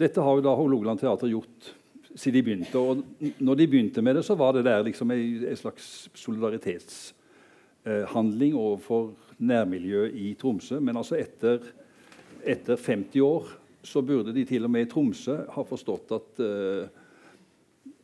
[0.00, 1.74] Dette har jo da Hålogaland Teater gjort
[2.14, 2.78] siden de begynte.
[2.78, 3.04] Og
[3.38, 9.10] når de begynte med det, så var det der liksom en, slags solidaritetshandling eh, overfor
[9.38, 10.80] nærmiljøet i Tromsø.
[10.80, 11.58] Men altså etter,
[12.44, 13.44] etter 50 år
[13.82, 16.84] så burde de til og med i Tromsø ha forstått at eh,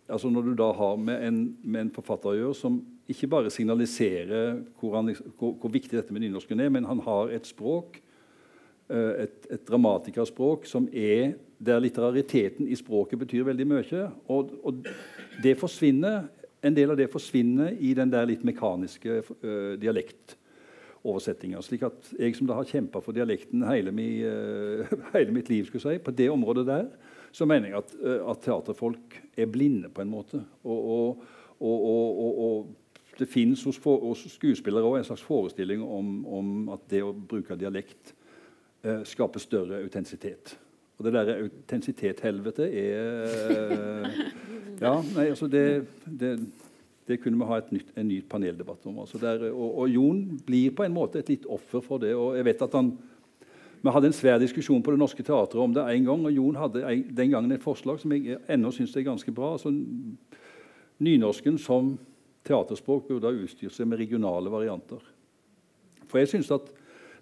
[0.07, 3.51] altså Når du da har med en, med en forfatter å gjøre som ikke bare
[3.51, 8.03] signaliserer hvor, han, hvor, hvor viktig dette med nynorsken er, men han har et språk,
[8.91, 14.09] et, et dramatikerspråk, som er der litterariteten i språket betyr veldig mye.
[14.33, 14.89] Og, og,
[15.43, 16.27] det forsvinner,
[16.65, 21.61] en del av det forsvinner i den der litt mekaniske uh, dialektoversettinga.
[21.65, 25.69] Slik at jeg som da har kjempa for dialekten hele, mi, uh, hele, mitt liv,
[25.69, 26.89] skulle si, på det området der,
[27.37, 30.43] så mener jeg at, uh, at teaterfolk er blinde på en måte.
[30.65, 31.25] Og,
[31.57, 37.01] og, og det finnes hos, hos skuespillere også en slags forestilling om, om, at det
[37.05, 38.13] å bruke dialekt
[39.09, 40.57] skaper større autentisitet.
[40.97, 44.07] Og det derre autensitet-helvete er
[44.77, 46.35] Ja, nei, altså det, det,
[47.09, 48.99] det kunne vi ha nytt, en ny paneldebatt om.
[49.05, 52.15] Altså der, og, og, Jon blir på en måte et litt offer for det.
[52.15, 52.97] og jeg vet at han
[53.87, 56.25] Vi hadde en svær diskusjon på Det Norske Teatret om det en gang.
[56.27, 56.83] og Jon hadde
[57.17, 59.53] den gangen et forslag som jeg ennå syns er ganske bra.
[59.53, 59.73] altså
[60.99, 61.99] Nynorsken som
[62.45, 65.03] teaterspråk burde ha utstyrt seg med regionale varianter.
[66.07, 66.73] For jeg synes at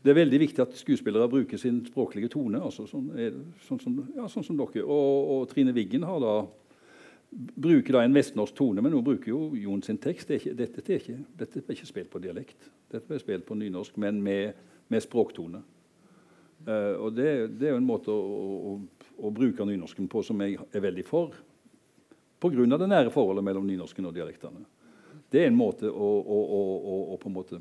[0.04, 2.60] det er veldig viktig at skuespillere bruker sin språklige tone.
[2.60, 3.06] Altså sånn,
[3.64, 4.82] sånn, som, ja, sånn, som, dere.
[4.84, 6.34] Og, og, Trine Wiggen har da,
[7.32, 10.28] bruker da en vestnorsk tone, men hun bruker jo Jon sin tekst.
[10.28, 12.68] Det er ikke, dette, det er ikke, dette er ikke spilt på dialekt.
[12.92, 14.60] Dette er spilt på nynorsk, men med,
[14.92, 15.62] med språktone.
[16.68, 18.36] Uh, og det, det, er jo en måte å,
[18.74, 18.74] å,
[19.24, 21.32] å, bruke nynorsken på som jeg er veldig for.
[22.44, 22.66] Pga.
[22.76, 24.66] det nære forholdet mellom nynorsken og dialektene.
[25.32, 27.60] Det er en måte å, å på en måte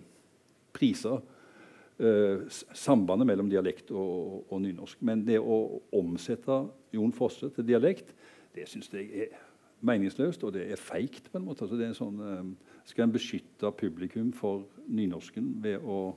[0.76, 1.22] prise
[2.74, 5.02] sambandet mellom dialekt og, og, nynorsk.
[5.06, 6.64] Men det å omsette
[6.96, 8.14] Jon Fosse til dialekt,
[8.56, 9.36] det syns jeg er
[9.84, 11.30] meningsløst, og det er feigt.
[11.36, 11.68] Altså,
[11.98, 16.16] sånn, eh, skal en beskytte publikum for nynorsken ved å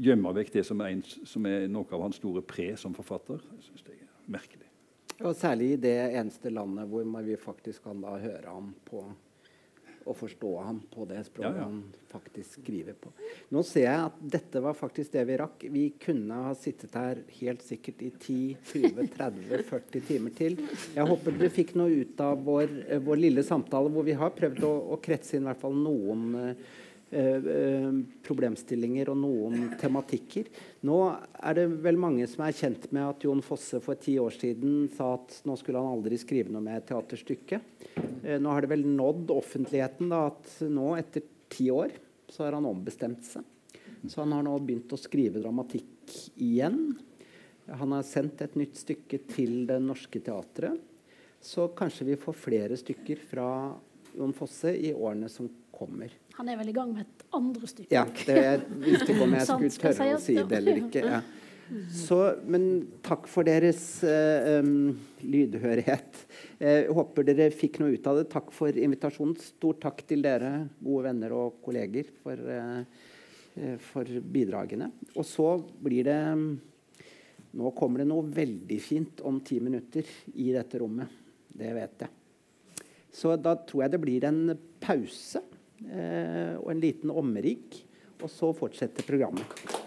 [0.00, 3.42] gjemme vekk det som er, en, som er noe av hans store pre som forfatter?
[3.56, 4.70] Jeg syns jeg er merkelig.
[5.22, 9.04] Og særlig i det eneste landet hvor vi faktisk kan da høre ham på
[10.04, 11.68] å forstå ham på det språket Ja, ja.
[11.68, 13.10] han faktisk skriver på.
[13.54, 15.64] Nå ser jeg at dette var faktisk det vi rakk.
[15.74, 20.58] Vi kunne ha sittet her helt sikkert i 10-20-30-40 timer til.
[20.94, 24.34] Jeg håper dere fikk noe ut av vår, eh, vår lille samtale, hvor vi har
[24.36, 26.66] prøvd å, å kretse inn i hvert fall noen eh,
[28.24, 30.48] problemstillinger og noen tematikker.
[30.88, 34.34] Nå er det vel mange som er kjent med at Jon Fosse for ti år
[34.34, 37.60] siden sa at nå skulle han aldri skrive noe mer teaterstykke.
[38.24, 41.94] Eh, nå har det vel nådd offentligheten da, at nå, etter ti år,
[42.28, 43.46] så har han ombestemt seg.
[44.08, 46.96] Så han har nå begynt å skrive dramatikk igjen.
[47.80, 50.76] Han har sendt et nytt stykke til Det Norske Teatret.
[51.44, 53.46] Så kanskje vi får flere stykker fra
[54.16, 56.12] Jon Fosse i årene som kommer.
[56.38, 57.94] Han er vel i gang med et andre stykke.
[57.94, 61.02] Ja, det er ikke om jeg skulle tørre å si det eller ikke.
[61.06, 61.22] Ja.
[61.94, 62.18] Så,
[62.50, 62.64] men
[63.04, 64.92] takk for deres uh, um,
[65.24, 66.18] lydhørighet.
[66.58, 68.26] Eh, Jeg håper dere fikk noe ut av det.
[68.34, 69.38] Takk for invitasjonen.
[69.40, 74.90] Stor takk til dere, gode venner og kolleger, for, eh, for bidragene.
[75.14, 76.20] Og så blir det
[77.54, 80.08] Nå kommer det noe veldig fint om ti minutter
[80.42, 81.06] i dette rommet.
[81.54, 82.80] Det vet jeg.
[83.14, 85.38] Så da tror jeg det blir en pause
[85.82, 87.80] og en liten omrigg,
[88.22, 89.83] og så fortsetter programmet.